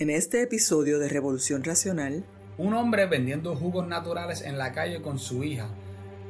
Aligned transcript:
En 0.00 0.10
este 0.10 0.42
episodio 0.42 1.00
de 1.00 1.08
Revolución 1.08 1.64
Racional, 1.64 2.24
un 2.56 2.72
hombre 2.74 3.06
vendiendo 3.06 3.56
jugos 3.56 3.88
naturales 3.88 4.42
en 4.42 4.56
la 4.56 4.70
calle 4.70 5.02
con 5.02 5.18
su 5.18 5.42
hija 5.42 5.70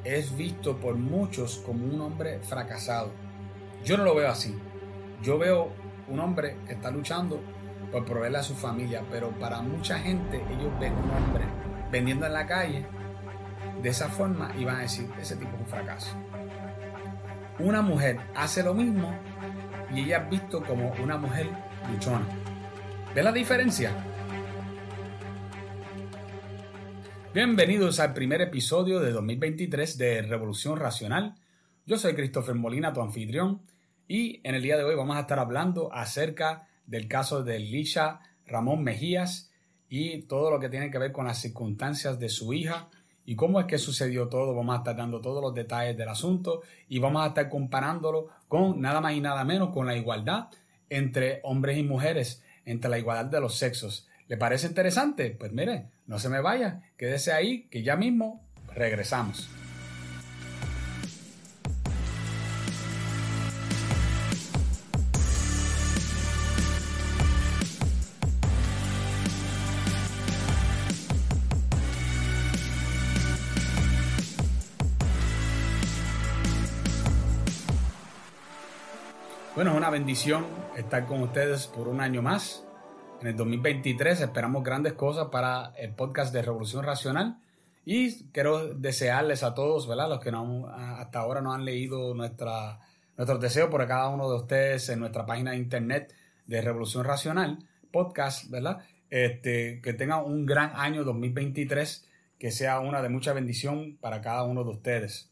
es 0.04 0.34
visto 0.38 0.78
por 0.78 0.94
muchos 0.94 1.58
como 1.66 1.84
un 1.84 2.00
hombre 2.00 2.38
fracasado. 2.40 3.10
Yo 3.84 3.98
no 3.98 4.04
lo 4.04 4.14
veo 4.14 4.30
así. 4.30 4.56
Yo 5.22 5.36
veo 5.36 5.70
un 6.08 6.18
hombre 6.18 6.56
que 6.66 6.72
está 6.72 6.90
luchando 6.90 7.42
por 7.92 8.06
proveerle 8.06 8.38
a 8.38 8.42
su 8.42 8.54
familia, 8.54 9.04
pero 9.10 9.38
para 9.38 9.60
mucha 9.60 9.98
gente 9.98 10.38
ellos 10.50 10.72
ven 10.80 10.94
un 10.94 11.10
hombre 11.10 11.44
vendiendo 11.92 12.24
en 12.24 12.32
la 12.32 12.46
calle 12.46 12.86
de 13.82 13.88
esa 13.90 14.08
forma 14.08 14.50
y 14.58 14.64
van 14.64 14.76
a 14.76 14.80
decir, 14.80 15.10
ese 15.20 15.36
tipo 15.36 15.54
es 15.54 15.60
un 15.60 15.66
fracaso. 15.66 16.16
Una 17.58 17.82
mujer 17.82 18.18
hace 18.34 18.62
lo 18.62 18.72
mismo 18.72 19.14
y 19.94 20.04
ella 20.04 20.22
es 20.22 20.30
visto 20.30 20.64
como 20.64 20.90
una 21.02 21.18
mujer 21.18 21.50
luchona. 21.92 22.47
¿Ve 23.14 23.22
la 23.22 23.32
diferencia? 23.32 23.92
Bienvenidos 27.32 28.00
al 28.00 28.12
primer 28.12 28.42
episodio 28.42 29.00
de 29.00 29.12
2023 29.12 29.96
de 29.96 30.22
Revolución 30.22 30.78
Racional. 30.78 31.34
Yo 31.86 31.96
soy 31.96 32.14
Christopher 32.14 32.54
Molina, 32.54 32.92
tu 32.92 33.00
anfitrión, 33.00 33.62
y 34.06 34.40
en 34.46 34.54
el 34.54 34.62
día 34.62 34.76
de 34.76 34.84
hoy 34.84 34.94
vamos 34.94 35.16
a 35.16 35.20
estar 35.20 35.38
hablando 35.38 35.92
acerca 35.92 36.68
del 36.86 37.08
caso 37.08 37.42
de 37.42 37.58
Lisha 37.58 38.20
Ramón 38.46 38.84
Mejías 38.84 39.50
y 39.88 40.22
todo 40.22 40.50
lo 40.50 40.60
que 40.60 40.68
tiene 40.68 40.90
que 40.90 40.98
ver 40.98 41.10
con 41.10 41.26
las 41.26 41.40
circunstancias 41.40 42.18
de 42.18 42.28
su 42.28 42.52
hija 42.52 42.88
y 43.24 43.36
cómo 43.36 43.58
es 43.58 43.66
que 43.66 43.78
sucedió 43.78 44.28
todo. 44.28 44.54
Vamos 44.54 44.74
a 44.74 44.78
estar 44.78 44.96
dando 44.96 45.22
todos 45.22 45.42
los 45.42 45.54
detalles 45.54 45.96
del 45.96 46.10
asunto 46.10 46.60
y 46.88 46.98
vamos 46.98 47.24
a 47.24 47.28
estar 47.28 47.48
comparándolo 47.48 48.28
con 48.48 48.80
nada 48.82 49.00
más 49.00 49.14
y 49.14 49.20
nada 49.20 49.44
menos 49.44 49.70
con 49.70 49.86
la 49.86 49.96
igualdad 49.96 50.48
entre 50.90 51.40
hombres 51.42 51.78
y 51.78 51.82
mujeres 51.82 52.42
entre 52.70 52.90
la 52.90 52.98
igualdad 52.98 53.30
de 53.30 53.40
los 53.40 53.56
sexos. 53.56 54.06
¿Le 54.28 54.36
parece 54.36 54.66
interesante? 54.66 55.30
Pues 55.30 55.52
mire, 55.52 55.86
no 56.06 56.18
se 56.18 56.28
me 56.28 56.40
vaya, 56.40 56.82
quédese 56.96 57.32
ahí, 57.32 57.68
que 57.70 57.82
ya 57.82 57.96
mismo 57.96 58.46
regresamos. 58.74 59.48
Bueno, 79.58 79.72
es 79.72 79.76
una 79.76 79.90
bendición 79.90 80.46
estar 80.76 81.04
con 81.06 81.20
ustedes 81.20 81.66
por 81.66 81.88
un 81.88 82.00
año 82.00 82.22
más. 82.22 82.67
En 83.20 83.26
el 83.26 83.36
2023 83.36 84.20
esperamos 84.20 84.62
grandes 84.62 84.92
cosas 84.92 85.26
para 85.32 85.72
el 85.76 85.92
podcast 85.92 86.32
de 86.32 86.40
Revolución 86.40 86.84
Racional. 86.84 87.40
Y 87.84 88.24
quiero 88.26 88.74
desearles 88.74 89.42
a 89.42 89.54
todos, 89.54 89.88
¿verdad? 89.88 90.08
Los 90.08 90.20
que 90.20 90.30
no, 90.30 90.68
hasta 90.68 91.18
ahora 91.18 91.40
no 91.40 91.52
han 91.52 91.64
leído 91.64 92.14
nuestra, 92.14 92.78
nuestros 93.16 93.40
deseos 93.40 93.70
por 93.70 93.84
cada 93.88 94.08
uno 94.10 94.30
de 94.30 94.36
ustedes 94.36 94.88
en 94.90 95.00
nuestra 95.00 95.26
página 95.26 95.50
de 95.50 95.56
internet 95.56 96.14
de 96.46 96.60
Revolución 96.60 97.04
Racional, 97.04 97.58
podcast, 97.90 98.48
¿verdad? 98.50 98.84
Este, 99.10 99.80
que 99.82 99.94
tengan 99.94 100.24
un 100.24 100.46
gran 100.46 100.70
año 100.76 101.02
2023, 101.02 102.06
que 102.38 102.52
sea 102.52 102.78
una 102.78 103.02
de 103.02 103.08
mucha 103.08 103.32
bendición 103.32 103.98
para 104.00 104.20
cada 104.20 104.44
uno 104.44 104.62
de 104.62 104.70
ustedes. 104.70 105.28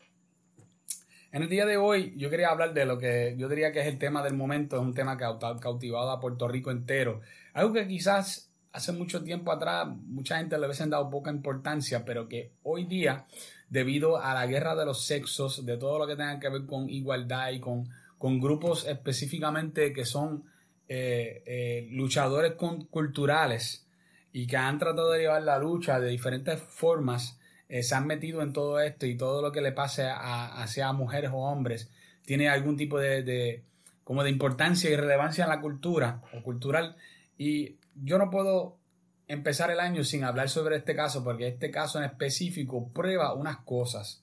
En 1.37 1.43
el 1.43 1.51
día 1.51 1.67
de 1.67 1.77
hoy 1.77 2.15
yo 2.17 2.31
quería 2.31 2.49
hablar 2.49 2.73
de 2.73 2.87
lo 2.87 2.97
que 2.99 3.35
yo 3.37 3.47
diría 3.47 3.71
que 3.71 3.81
es 3.81 3.87
el 3.87 3.99
tema 3.99 4.23
del 4.23 4.33
momento, 4.33 4.77
es 4.77 4.83
un 4.83 4.95
tema 4.95 5.19
que 5.19 5.25
ha 5.27 5.37
cautivado 5.61 6.11
a 6.11 6.19
Puerto 6.19 6.49
Rico 6.49 6.71
entero. 6.71 7.21
Algo 7.53 7.75
que 7.75 7.87
quizás 7.87 8.51
hace 8.73 8.93
mucho 8.93 9.23
tiempo 9.23 9.53
atrás 9.53 9.87
mucha 9.87 10.39
gente 10.39 10.57
le 10.57 10.65
hubiesen 10.65 10.89
dado 10.89 11.11
poca 11.11 11.31
importancia, 11.31 12.07
pero 12.07 12.27
que 12.27 12.53
hoy 12.63 12.87
día, 12.87 13.27
debido 13.69 14.17
a 14.17 14.33
la 14.33 14.47
guerra 14.47 14.75
de 14.75 14.87
los 14.87 15.05
sexos, 15.05 15.67
de 15.67 15.77
todo 15.77 15.99
lo 15.99 16.07
que 16.07 16.17
tenga 16.17 16.41
que 16.41 16.49
ver 16.49 16.65
con 16.65 16.89
igualdad 16.89 17.51
y 17.51 17.61
con, 17.61 17.87
con 18.17 18.41
grupos 18.41 18.87
específicamente 18.87 19.93
que 19.93 20.07
son 20.07 20.43
eh, 20.89 21.43
eh, 21.45 21.87
luchadores 21.91 22.55
culturales 22.55 23.87
y 24.33 24.47
que 24.47 24.57
han 24.57 24.79
tratado 24.79 25.11
de 25.11 25.19
llevar 25.19 25.43
la 25.43 25.59
lucha 25.59 26.01
de 26.01 26.09
diferentes 26.09 26.63
formas, 26.63 27.39
eh, 27.69 27.83
se 27.83 27.95
han 27.95 28.07
metido 28.07 28.43
en 28.43 28.53
todo 28.53 28.81
esto 28.81 29.07
y 29.07 29.17
todo 29.17 29.43
lo 29.43 29.53
que 29.53 29.61
le 29.61 29.73
pase 29.73 30.05
a, 30.05 30.63
a 30.63 30.93
mujeres 30.93 31.31
o 31.33 31.39
hombres 31.39 31.91
tiene 32.27 32.49
algún 32.49 32.77
tipo 32.77 32.99
de, 32.99 33.63
como 34.05 34.23
de 34.23 34.31
importancia 34.31 34.91
y 34.91 34.97
relevancia 34.97 35.45
en 35.45 35.51
la 35.51 35.61
cultura 35.61 36.23
o 36.35 36.43
cultural. 36.43 36.97
Y 37.39 37.77
yo 37.95 38.19
no 38.19 38.31
puedo 38.31 38.77
empezar 39.29 39.71
el 39.71 39.81
año 39.81 40.05
sin 40.05 40.25
hablar 40.25 40.49
sobre 40.49 40.77
este 40.77 40.95
caso 40.95 41.25
porque 41.25 41.49
este 41.49 41.71
caso 41.71 41.99
en 41.99 42.05
específico 42.05 42.89
prueba 42.93 43.33
unas 43.33 43.59
cosas. 43.59 44.23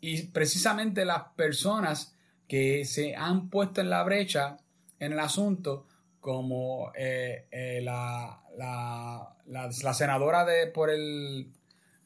Y 0.00 0.22
precisamente 0.24 1.04
las 1.04 1.24
personas 1.34 2.14
que 2.46 2.84
se 2.84 3.16
han 3.16 3.48
puesto 3.48 3.80
en 3.80 3.90
la 3.90 4.02
brecha 4.02 4.58
en 4.98 5.12
el 5.12 5.20
asunto 5.20 5.86
como 6.20 6.92
eh, 6.94 7.46
eh, 7.50 7.80
la, 7.82 8.42
la, 8.56 9.34
la, 9.46 9.94
senadora 9.94 10.44
de, 10.44 10.66
por 10.66 10.90
el 10.90 11.50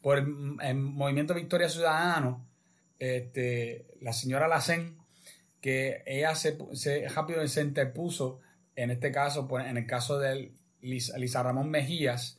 por 0.04 0.19
el, 0.19 0.26
Movimiento 0.75 1.32
Victoria 1.32 1.70
Ciudadano, 1.70 2.47
este, 2.98 3.87
la 4.03 4.12
señora 4.12 4.48
Lacen, 4.48 4.98
que 5.62 6.03
ella 6.04 6.34
se, 6.34 6.59
se 6.75 7.09
rápido 7.09 7.48
se 7.48 7.62
interpuso, 7.62 8.38
en 8.76 8.91
este 8.91 9.10
caso, 9.10 9.48
pues, 9.48 9.65
en 9.65 9.78
el 9.78 9.87
caso 9.87 10.19
de 10.19 10.53
Lisa, 10.82 11.42
Ramón 11.42 11.70
Mejías, 11.70 12.38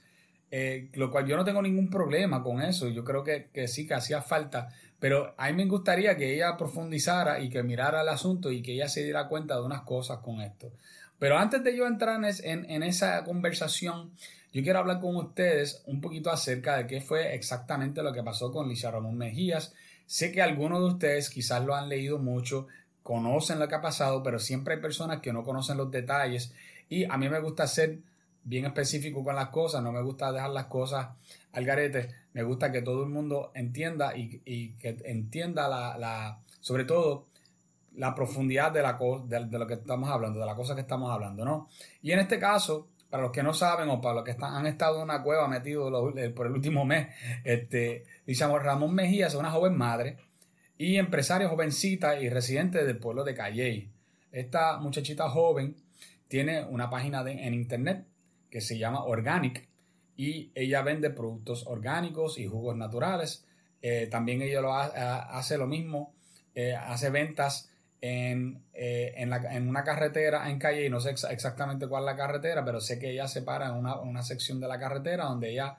eh, 0.52 0.92
lo 0.94 1.10
cual 1.10 1.26
yo 1.26 1.36
no 1.38 1.44
tengo 1.44 1.64
ningún 1.64 1.90
problema 1.90 2.44
con 2.44 2.62
eso, 2.62 2.88
yo 2.90 3.04
creo 3.04 3.24
que, 3.24 3.50
sí, 3.68 3.88
que 3.88 3.96
hacía 3.96 4.22
falta, 4.22 4.70
pero 5.00 5.34
a 5.36 5.48
mí 5.48 5.54
me 5.56 5.66
gustaría 5.66 6.16
que 6.18 6.36
ella 6.36 6.58
profundizara 6.58 7.40
y 7.40 7.50
que 7.50 7.64
mirara 7.64 8.04
el 8.04 8.10
asunto 8.10 8.52
y 8.52 8.62
que 8.62 8.74
ella 8.74 8.90
se 8.90 9.04
diera 9.04 9.28
cuenta 9.28 9.56
de 9.56 9.64
unas 9.64 9.82
cosas 9.82 10.20
con 10.20 10.40
esto. 10.42 10.72
Pero 11.20 11.38
antes 11.38 11.64
de 11.64 11.76
yo 11.76 11.88
entrar 11.88 12.20
en, 12.24 12.70
en 12.70 12.84
esa 12.84 13.24
conversación, 13.24 14.12
yo 14.54 14.64
quiero 14.64 14.80
hablar 14.80 15.00
con 15.00 15.16
ustedes 15.18 15.82
un 15.86 16.02
poquito 16.02 16.32
acerca 16.32 16.78
de 16.78 16.88
qué 16.88 17.02
fue 17.02 17.36
exactamente 17.36 18.02
lo 18.02 18.14
que 18.14 18.24
pasó 18.24 18.52
con 18.52 18.70
Lisa 18.70 18.92
Ramón 18.92 19.18
Mejías. 19.18 19.74
Sé 20.06 20.32
que 20.32 20.42
algunos 20.42 20.80
de 20.80 20.86
ustedes 20.86 21.30
quizás 21.30 21.64
lo 21.66 21.76
han 21.76 21.90
leído 21.90 22.20
mucho, 22.20 22.68
conocen 23.04 23.60
lo 23.60 23.68
que 23.68 23.76
ha 23.76 23.82
pasado, 23.82 24.24
pero 24.24 24.40
siempre 24.40 24.76
hay 24.76 24.82
personas 24.82 25.20
que 25.20 25.34
no 25.34 25.44
conocen 25.44 25.78
los 25.78 25.92
detalles 25.92 26.54
y 26.90 27.04
a 27.04 27.18
mí 27.18 27.30
me 27.30 27.40
gusta 27.40 27.68
ser 27.68 28.00
bien 28.44 28.66
específico 28.66 29.24
con 29.24 29.36
las 29.36 29.50
cosas, 29.50 29.84
no 29.84 29.92
me 29.92 30.02
gusta 30.02 30.32
dejar 30.32 30.52
las 30.52 30.66
cosas 30.66 31.10
al 31.52 31.66
garete, 31.66 32.10
me 32.34 32.44
gusta 32.44 32.72
que 32.72 32.82
todo 32.82 33.04
el 33.04 33.10
mundo 33.10 33.52
entienda 33.56 34.16
y, 34.16 34.40
que 34.80 34.98
entienda 35.04 35.68
la, 35.68 36.40
sobre 36.62 36.86
todo 36.86 37.26
la 37.98 38.14
profundidad 38.16 38.72
de, 38.72 38.82
la, 38.82 38.98
de, 39.26 39.60
lo 39.60 39.68
que 39.68 39.76
estamos 39.76 40.10
hablando, 40.10 40.40
de 40.40 40.46
la 40.46 40.56
cosa 40.56 40.76
que 40.76 40.82
estamos 40.82 41.12
hablando, 41.12 41.46
¿no? 41.46 41.70
Y 42.02 42.12
en 42.12 42.20
este 42.20 42.40
caso, 42.40 42.88
para 43.10 43.24
los 43.24 43.32
que 43.32 43.44
no 43.44 43.54
saben 43.54 43.90
o 43.90 44.02
para 44.02 44.16
los 44.16 44.24
que 44.24 44.32
están, 44.32 44.56
han 44.56 44.68
estado 44.68 44.98
en 44.98 45.04
una 45.04 45.24
cueva 45.24 45.48
metidos 45.48 45.92
por 46.36 46.48
el 46.48 46.54
último 46.54 46.86
mes, 46.86 47.08
este, 47.44 48.04
Ramón 48.62 48.94
Mejía 48.94 49.28
es 49.28 49.36
una 49.36 49.52
joven 49.52 49.78
madre 49.78 50.18
y 50.78 50.98
empresaria 50.98 51.48
jovencita 51.48 52.20
y 52.20 52.30
residente 52.30 52.84
del 52.84 52.98
pueblo 52.98 53.24
de 53.24 53.34
Calley. 53.34 53.90
Esta 54.32 54.78
muchachita 54.78 55.30
joven 55.30 55.76
tiene 56.28 56.66
una 56.66 56.90
página 56.90 57.24
en 57.30 57.54
internet 57.54 58.06
que 58.50 58.62
se 58.62 58.78
llama 58.78 59.04
Organic 59.06 59.68
y 60.18 60.52
ella 60.56 60.82
vende 60.82 61.10
productos 61.10 61.66
orgánicos 61.68 62.38
y 62.40 62.48
jugos 62.48 62.76
naturales. 62.76 63.46
Eh, 63.82 64.08
también 64.10 64.42
ella 64.42 64.62
lo 64.62 64.74
hace 64.74 65.58
lo 65.58 65.68
mismo, 65.68 66.14
eh, 66.54 66.76
hace 66.76 67.10
ventas 67.10 67.70
eh, 68.08 69.14
en, 69.18 69.68
una 69.68 69.84
carretera 69.84 70.50
en 70.50 70.60
calle, 70.60 70.86
y 70.86 70.90
no 70.90 71.00
sé 71.00 71.12
exactamente 71.12 71.88
cuál 71.88 72.04
es 72.04 72.06
la 72.08 72.16
carretera, 72.16 72.64
pero 72.64 72.80
sé 72.80 73.00
que 73.00 73.12
ella 73.12 73.28
se 73.28 73.42
para 73.42 73.70
en 73.70 73.76
una, 73.76 74.24
sección 74.24 74.60
de 74.60 74.68
la 74.68 74.80
carretera 74.80 75.26
donde 75.26 75.52
ella 75.52 75.78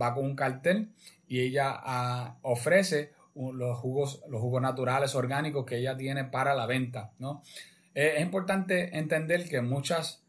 va 0.00 0.14
con 0.14 0.24
un 0.24 0.36
cartel 0.36 0.90
y 1.28 1.40
ella 1.40 1.74
ah, 1.74 2.36
ofrece 2.42 3.12
los 3.34 3.78
jugos, 3.78 4.22
los 4.28 4.40
jugos 4.40 4.62
naturales 4.62 5.14
orgánicos 5.14 5.66
que 5.66 5.76
ella 5.76 5.96
tiene 5.96 6.24
para 6.24 6.54
la 6.54 6.66
venta. 6.66 7.12
¿no? 7.18 7.42
Eh, 7.94 8.14
es 8.16 8.22
importante 8.22 8.96
entender 8.96 9.48
que 9.48 9.60
muchas 9.60 10.22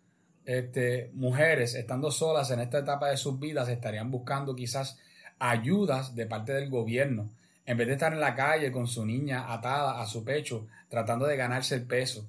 este, 0.45 1.11
mujeres, 1.13 1.75
estando 1.75 2.11
solas 2.11 2.51
en 2.51 2.59
esta 2.59 2.79
etapa 2.79 3.09
de 3.09 3.17
sus 3.17 3.39
vidas, 3.39 3.69
estarían 3.69 4.11
buscando 4.11 4.55
quizás 4.55 4.99
ayudas 5.39 6.15
de 6.15 6.25
parte 6.25 6.53
del 6.53 6.69
gobierno 6.69 7.29
en 7.67 7.77
vez 7.77 7.87
de 7.87 7.93
estar 7.93 8.13
en 8.13 8.21
la 8.21 8.33
calle 8.33 8.71
con 8.71 8.87
su 8.87 9.05
niña 9.05 9.53
atada 9.53 10.01
a 10.01 10.07
su 10.07 10.23
pecho, 10.23 10.67
tratando 10.87 11.27
de 11.27 11.35
ganarse 11.35 11.75
el 11.75 11.83
peso. 11.83 12.27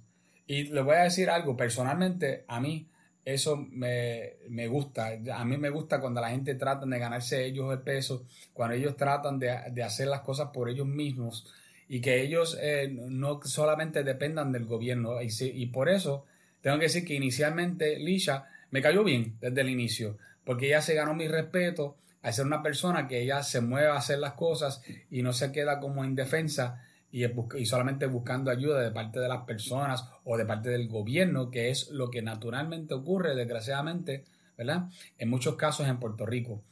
Y 0.49 0.64
le 0.64 0.82
voy 0.82 0.96
a 0.96 1.05
decir 1.05 1.31
algo, 1.31 1.56
personalmente 1.56 2.44
a 2.49 2.61
mí 2.61 2.88
eso 3.25 3.56
me, 3.56 4.67
gusta. 4.69 5.12
A 5.32 5.44
mí 5.44 5.56
me 5.56 5.70
gusta 5.70 6.00
cuando 6.00 6.20
la 6.20 6.31
gente 6.31 6.56
trata 6.56 6.87
de 6.87 6.99
ganarse 6.99 7.44
ellos 7.44 7.73
el 7.73 7.81
peso, 7.81 8.25
cuando 8.52 8.75
ellos 8.75 8.96
tratan 8.96 9.38
de, 9.38 9.82
hacer 9.82 10.08
las 10.08 10.23
cosas 10.23 10.49
por 10.52 10.69
ellos 10.69 10.87
mismos 10.87 11.46
y 11.88 12.00
que 12.00 12.20
ellos 12.20 12.58
eh, 12.61 12.88
no 12.91 13.41
solamente 13.44 14.02
dependan 14.02 14.50
del 14.50 14.64
gobierno. 14.64 15.23
Y, 15.23 15.29
y 15.41 15.67
por 15.67 15.88
eso 15.88 16.25
tengo 16.62 16.79
que 16.79 16.87
decir 16.87 17.05
que 17.05 17.14
inicialmente 17.14 17.99
Lisha 18.00 18.49
me 18.73 18.82
cayó 18.82 19.05
bien 19.05 19.37
desde 19.41 19.61
el 19.61 19.69
inicio, 19.70 20.19
porque 20.44 20.67
ella 20.67 20.82
se 20.82 20.94
ganó 20.94 21.14
mi 21.14 21.29
respeto 21.29 21.96
al 22.23 22.32
ser 22.32 22.47
una 22.47 22.62
persona 22.62 23.06
que 23.06 23.23
ella 23.23 23.43
se 23.43 23.61
mueve 23.61 23.88
a 23.88 23.97
hacer 23.97 24.19
las 24.19 24.32
cosas 24.32 24.82
y 25.11 25.23
no 25.23 25.32
se 25.32 25.53
queda 25.53 25.81
como 25.81 26.05
indefensa 26.05 26.82
y, 27.11 27.25
y 27.25 27.67
solamente 27.67 28.06
buscando 28.06 28.50
ayuda 28.50 28.81
de 28.81 28.91
parte 28.91 29.20
de 29.20 29.29
las 29.29 29.44
personas 29.44 30.05
o 30.25 30.37
de 30.37 30.44
parte 30.44 30.69
del 30.70 30.88
gobierno, 30.88 31.50
que 31.50 31.70
es 31.70 31.91
lo 31.91 32.11
que 32.11 32.23
naturalmente 32.23 32.94
ocurre, 32.94 33.35
desgraciadamente, 33.35 34.25
¿verdad? 34.56 34.88
En 35.17 35.31
muchos 35.31 35.56
casos 35.56 35.87
en 35.87 35.99
Puerto 35.99 36.26
Rico. 36.26 36.62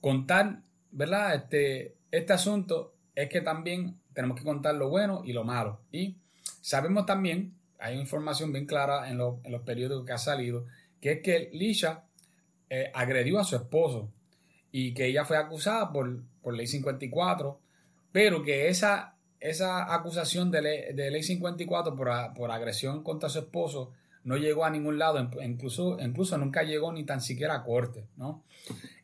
Contar, 0.00 0.60
¿verdad? 0.90 1.34
Este, 1.34 1.94
este 2.10 2.32
asunto 2.32 2.94
es 3.14 3.28
que 3.28 3.40
también 3.40 4.00
tenemos 4.12 4.38
que 4.38 4.44
contar 4.44 4.74
lo 4.74 4.88
bueno 4.88 5.22
y 5.24 5.32
lo 5.32 5.44
malo. 5.44 5.80
Y 5.92 6.16
sabemos 6.60 7.06
también, 7.06 7.54
hay 7.78 7.98
información 7.98 8.52
bien 8.52 8.66
clara 8.66 9.10
en, 9.10 9.20
en 9.20 9.52
los 9.52 9.62
periódicos 9.62 10.06
que 10.06 10.12
ha 10.12 10.18
salido, 10.18 10.66
que 11.00 11.12
es 11.12 11.22
que 11.22 11.50
Lisha 11.52 12.04
eh, 12.70 12.90
agredió 12.94 13.38
a 13.38 13.44
su 13.44 13.56
esposo 13.56 14.10
y 14.76 14.92
que 14.92 15.06
ella 15.06 15.24
fue 15.24 15.36
acusada 15.36 15.92
por, 15.92 16.24
por 16.42 16.52
ley 16.52 16.66
54, 16.66 17.60
pero 18.10 18.42
que 18.42 18.66
esa, 18.66 19.14
esa 19.38 19.94
acusación 19.94 20.50
de 20.50 21.12
ley, 21.12 21.22
54 21.22 21.94
por, 21.94 22.08
por, 22.34 22.50
agresión 22.50 23.04
contra 23.04 23.28
su 23.28 23.38
esposo 23.38 23.92
no 24.24 24.36
llegó 24.36 24.64
a 24.64 24.70
ningún 24.70 24.98
lado, 24.98 25.30
incluso, 25.44 25.96
incluso 26.00 26.36
nunca 26.38 26.64
llegó 26.64 26.92
ni 26.92 27.04
tan 27.04 27.20
siquiera 27.20 27.54
a 27.54 27.62
corte, 27.62 28.08
¿no? 28.16 28.42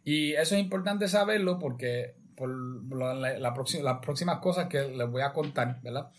Y 0.03 0.33
eso 0.33 0.57
es 0.57 0.61
importante 0.61 1.07
saberlo 1.07 1.61
porque 1.61 2.17
por 2.35 2.51
la, 2.93 3.39
las 3.39 3.53
próximas 3.53 4.39
cosas 4.39 4.67
que 4.67 4.89
les 4.89 5.09
voy 5.09 5.23
a 5.23 5.33
contar, 5.33 5.81
¿verdad? 5.83 6.11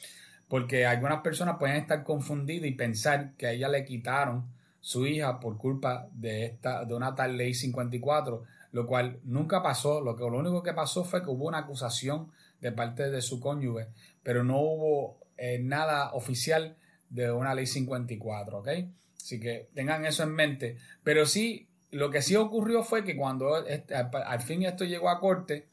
Porque 0.48 0.86
algunas 0.86 1.20
personas 1.20 1.58
pueden 1.60 1.76
estar 1.76 2.06
confundidas 2.06 2.70
y 2.70 2.72
pensar 2.72 3.34
que 3.34 3.48
a 3.48 3.52
ella 3.52 3.68
le 3.68 3.84
quitaron 3.84 4.46
su 4.80 5.06
hija 5.06 5.42
por 5.42 5.58
culpa 5.58 6.08
de, 6.14 6.46
esta, 6.46 6.86
de 6.86 6.94
una 6.94 7.16
tal 7.16 7.36
ley 7.36 7.54
54, 7.54 8.44
lo 8.72 8.88
cual 8.88 9.20
nunca 9.24 9.62
pasó. 9.62 10.02
Lo, 10.02 10.16
que, 10.16 10.24
lo 10.24 10.38
único 10.38 10.64
que 10.64 10.74
pasó 10.74 11.04
fue 11.04 11.24
que 11.24 11.30
hubo 11.30 11.48
una 11.48 11.60
acusación 11.60 12.32
de 12.60 12.72
parte 12.72 13.10
de 13.10 13.22
su 13.22 13.40
cónyuge, 13.40 13.88
pero 14.24 14.44
no 14.44 14.60
hubo 14.60 15.20
eh, 15.38 15.60
nada 15.60 16.14
oficial 16.14 16.78
de 17.10 17.32
una 17.32 17.56
ley 17.56 17.66
54, 17.66 18.60
¿ok? 18.60 18.70
Así 19.18 19.40
que 19.40 19.70
tengan 19.74 20.06
eso 20.06 20.24
en 20.24 20.34
mente. 20.34 20.78
Pero 21.04 21.26
sí, 21.26 21.68
lo 21.92 22.10
que 22.10 22.22
sí 22.22 22.36
ocurrió 22.36 22.84
fue 22.84 23.04
que 23.04 23.16
cuando 23.16 23.66
este, 23.66 23.96
al 23.96 24.42
fin 24.42 24.64
esto 24.64 24.86
llegó 24.86 25.10
a 25.10 25.20
corte, 25.20 25.68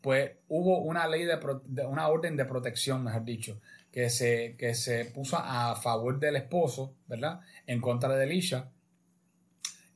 pues 0.00 0.32
hubo 0.48 0.80
una 0.80 1.08
ley 1.08 1.24
de, 1.24 1.86
una 1.86 2.08
orden 2.08 2.36
de 2.36 2.44
protección, 2.44 3.02
mejor 3.02 3.24
dicho, 3.24 3.60
que 3.90 4.10
se, 4.10 4.54
que 4.58 4.74
se 4.74 5.06
puso 5.06 5.38
a 5.38 5.74
favor 5.76 6.18
del 6.18 6.36
esposo, 6.36 6.94
¿verdad? 7.06 7.40
En 7.66 7.80
contra 7.80 8.14
de 8.14 8.24
Elisha. 8.24 8.70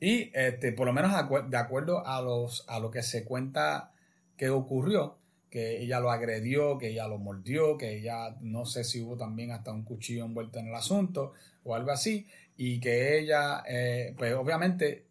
Y 0.00 0.30
este, 0.34 0.72
por 0.72 0.86
lo 0.86 0.92
menos 0.92 1.12
de 1.50 1.56
acuerdo 1.56 2.06
a, 2.06 2.22
los, 2.22 2.64
a 2.68 2.78
lo 2.78 2.90
que 2.90 3.02
se 3.02 3.24
cuenta 3.24 3.92
que 4.36 4.50
ocurrió, 4.50 5.18
que 5.50 5.82
ella 5.82 5.98
lo 5.98 6.10
agredió, 6.10 6.78
que 6.78 6.88
ella 6.88 7.08
lo 7.08 7.18
mordió, 7.18 7.76
que 7.76 7.98
ella 7.98 8.36
no 8.40 8.64
sé 8.64 8.84
si 8.84 9.00
hubo 9.00 9.16
también 9.16 9.50
hasta 9.50 9.72
un 9.72 9.82
cuchillo 9.82 10.24
envuelto 10.24 10.58
en 10.58 10.68
el 10.68 10.74
asunto 10.74 11.32
o 11.64 11.74
algo 11.74 11.90
así, 11.90 12.26
y 12.56 12.80
que 12.80 13.18
ella, 13.18 13.62
eh, 13.68 14.14
pues 14.16 14.34
obviamente 14.34 15.06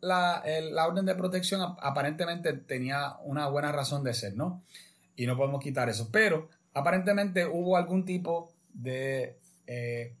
la, 0.00 0.42
la, 0.70 0.86
orden 0.86 1.04
de 1.04 1.14
protección 1.14 1.76
aparentemente 1.80 2.52
tenía 2.52 3.16
una 3.24 3.48
buena 3.48 3.72
razón 3.72 4.04
de 4.04 4.14
ser, 4.14 4.36
¿no? 4.36 4.62
Y 5.16 5.26
no 5.26 5.36
podemos 5.36 5.62
quitar 5.62 5.88
eso, 5.88 6.10
pero 6.10 6.48
aparentemente 6.74 7.46
hubo 7.46 7.76
algún 7.76 8.04
tipo 8.04 8.52
de, 8.72 9.38
eh, 9.66 10.14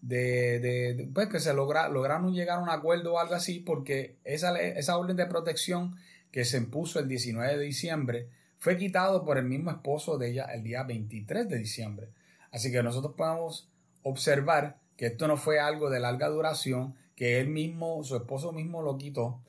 de, 0.00 1.08
pues 1.12 1.28
que 1.28 1.40
se 1.40 1.54
logra, 1.54 1.88
lograron 1.88 2.32
llegar 2.32 2.58
a 2.58 2.62
un 2.62 2.70
acuerdo 2.70 3.14
o 3.14 3.18
algo 3.18 3.34
así, 3.34 3.60
porque 3.60 4.16
esa, 4.24 4.58
esa 4.60 4.96
orden 4.96 5.16
de 5.16 5.26
protección 5.26 5.96
que 6.30 6.44
se 6.44 6.58
impuso 6.58 6.98
el 6.98 7.08
19 7.08 7.56
de 7.56 7.64
diciembre 7.64 8.28
fue 8.58 8.76
quitado 8.76 9.24
por 9.24 9.38
el 9.38 9.44
mismo 9.44 9.70
esposo 9.70 10.18
de 10.18 10.30
ella 10.30 10.44
el 10.52 10.62
día 10.62 10.82
23 10.82 11.48
de 11.48 11.58
diciembre. 11.58 12.08
Así 12.50 12.72
que 12.72 12.82
nosotros 12.82 13.14
podemos 13.16 13.70
observar 14.02 14.78
que 14.96 15.06
esto 15.06 15.28
no 15.28 15.36
fue 15.36 15.60
algo 15.60 15.90
de 15.90 16.00
larga 16.00 16.28
duración, 16.28 16.94
que 17.14 17.40
él 17.40 17.48
mismo, 17.48 18.02
su 18.04 18.16
esposo 18.16 18.52
mismo 18.52 18.82
lo 18.82 18.96
quitó 18.98 19.40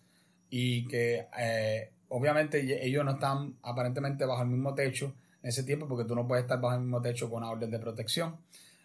y 0.49 0.87
que 0.87 1.27
eh, 1.37 1.91
obviamente 2.09 2.85
ellos 2.85 3.05
no 3.05 3.11
están 3.11 3.55
aparentemente 3.63 4.25
bajo 4.25 4.43
el 4.43 4.49
mismo 4.49 4.73
techo 4.73 5.13
en 5.41 5.49
ese 5.49 5.63
tiempo 5.63 5.87
porque 5.87 6.05
tú 6.05 6.15
no 6.15 6.27
puedes 6.27 6.43
estar 6.43 6.59
bajo 6.59 6.75
el 6.75 6.81
mismo 6.81 7.01
techo 7.01 7.29
con 7.29 7.43
una 7.43 7.51
orden 7.51 7.71
de 7.71 7.79
protección. 7.79 8.37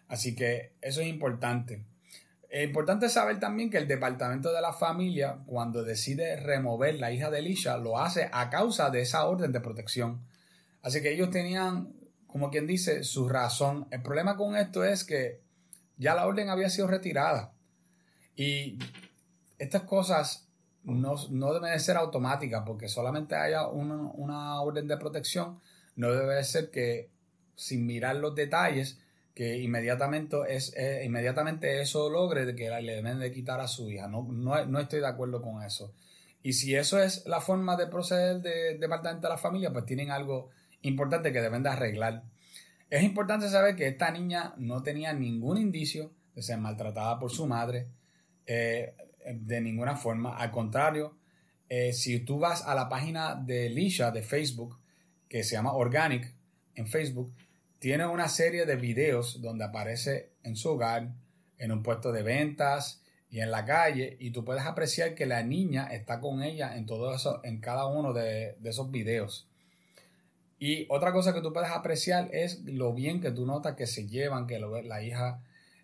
Así 0.07 0.35
que 0.35 0.73
eso 0.81 1.01
es 1.01 1.07
importante. 1.07 1.85
Es 2.49 2.63
importante 2.63 3.09
saber 3.09 3.39
también 3.39 3.69
que 3.69 3.77
el 3.77 3.87
departamento 3.87 4.53
de 4.53 4.61
la 4.61 4.73
familia, 4.73 5.39
cuando 5.45 5.83
decide 5.83 6.37
remover 6.37 6.95
la 6.95 7.11
hija 7.11 7.29
de 7.29 7.39
Elisha, 7.39 7.77
lo 7.77 7.99
hace 7.99 8.29
a 8.31 8.49
causa 8.49 8.89
de 8.89 9.01
esa 9.01 9.25
orden 9.25 9.51
de 9.51 9.59
protección. 9.59 10.21
Así 10.81 11.01
que 11.01 11.11
ellos 11.11 11.31
tenían, 11.31 11.93
como 12.27 12.51
quien 12.51 12.67
dice, 12.67 13.03
su 13.03 13.27
razón. 13.27 13.87
El 13.91 14.01
problema 14.01 14.37
con 14.37 14.55
esto 14.55 14.83
es 14.83 15.03
que 15.03 15.41
ya 15.97 16.13
la 16.15 16.27
orden 16.27 16.49
había 16.49 16.69
sido 16.69 16.87
retirada. 16.87 17.53
Y 18.35 18.77
estas 19.57 19.83
cosas 19.83 20.47
no, 20.83 21.53
deben 21.53 21.71
de 21.71 21.79
ser 21.79 21.97
automáticas 21.97 22.63
porque 22.65 22.87
solamente 22.87 23.35
haya 23.35 23.67
una, 23.67 23.95
una 23.95 24.61
orden 24.61 24.87
de 24.87 24.97
protección 24.97 25.59
no 25.95 26.11
debe 26.11 26.43
ser 26.43 26.69
que 26.71 27.09
sin 27.55 27.85
mirar 27.85 28.17
los 28.17 28.35
detalles, 28.35 28.99
que 29.35 29.57
inmediatamente, 29.57 30.37
es, 30.47 30.73
eh, 30.77 31.03
inmediatamente 31.05 31.81
eso 31.81 32.09
logre 32.09 32.45
de 32.45 32.55
que 32.55 32.69
le 32.81 32.95
deben 32.95 33.19
de 33.19 33.31
quitar 33.33 33.59
a 33.59 33.67
su 33.67 33.91
hija. 33.91 34.07
No, 34.07 34.23
no, 34.31 34.79
estoy 34.79 35.01
de 35.01 35.07
acuerdo 35.07 35.41
con 35.41 35.61
eso. 35.61 35.93
Y 36.41 36.53
si 36.53 36.73
eso 36.73 37.01
es 37.03 37.25
la 37.25 37.41
forma 37.41 37.75
de 37.75 37.87
proceder 37.87 38.41
del 38.41 38.79
departamento 38.79 39.27
de 39.27 39.33
la 39.33 39.37
familia, 39.37 39.73
pues 39.73 39.85
tienen 39.85 40.09
algo 40.09 40.51
importante 40.83 41.33
que 41.33 41.41
deben 41.41 41.63
de 41.63 41.69
arreglar. 41.69 42.23
Es 42.89 43.03
importante 43.03 43.49
saber 43.49 43.75
que 43.75 43.87
esta 43.87 44.09
niña 44.09 44.53
no 44.57 44.81
tenía 44.83 45.11
ningún 45.11 45.57
indicio 45.57 46.13
de 46.33 46.41
ser 46.41 46.57
maltratada 46.57 47.19
por 47.19 47.29
su 47.29 47.45
madre, 47.45 47.87
eh, 48.45 48.95
de 49.33 49.59
ninguna 49.59 49.97
forma. 49.97 50.37
Al 50.37 50.51
contrario, 50.51 51.17
eh, 51.67 51.91
si 51.91 52.19
tú 52.19 52.39
vas 52.39 52.61
a 52.65 52.73
la 52.73 52.87
página 52.87 53.35
de 53.35 53.69
Lisha 53.69 54.11
de 54.11 54.23
Facebook, 54.23 54.79
que 55.27 55.43
se 55.43 55.55
llama 55.55 55.73
Organic 55.73 56.33
en 56.75 56.87
Facebook, 56.87 57.33
tiene 57.79 58.05
una 58.05 58.29
serie 58.29 58.65
de 58.65 58.75
videos 58.75 59.41
donde 59.41 59.65
aparece 59.65 60.31
en 60.43 60.55
su 60.55 60.71
hogar, 60.71 61.09
en 61.57 61.71
un 61.71 61.83
puesto 61.83 62.11
de 62.11 62.23
ventas 62.23 63.01
y 63.29 63.41
en 63.41 63.51
la 63.51 63.65
calle, 63.65 64.17
y 64.19 64.31
tú 64.31 64.45
puedes 64.45 64.63
apreciar 64.63 65.15
que 65.15 65.25
la 65.25 65.43
niña 65.43 65.87
está 65.87 66.21
con 66.21 66.41
ella 66.41 66.77
en 66.77 66.85
todo 66.85 67.13
eso, 67.13 67.41
en 67.43 67.59
cada 67.59 67.85
uno 67.85 68.13
de, 68.13 68.55
esos 68.63 68.91
videos. 68.91 69.49
Y 70.57 70.85
otra 70.89 71.11
cosa 71.11 71.33
que 71.33 71.41
tú 71.41 71.51
puedes 71.51 71.69
apreciar 71.69 72.29
es 72.31 72.61
lo 72.63 72.93
bien 72.93 73.19
que 73.19 73.31
tú 73.31 73.45
notas 73.45 73.75
que 73.75 73.87
se 73.87 74.07
llevan, 74.07 74.47
que 74.47 74.59
la 74.59 75.03
hija, 75.03 75.41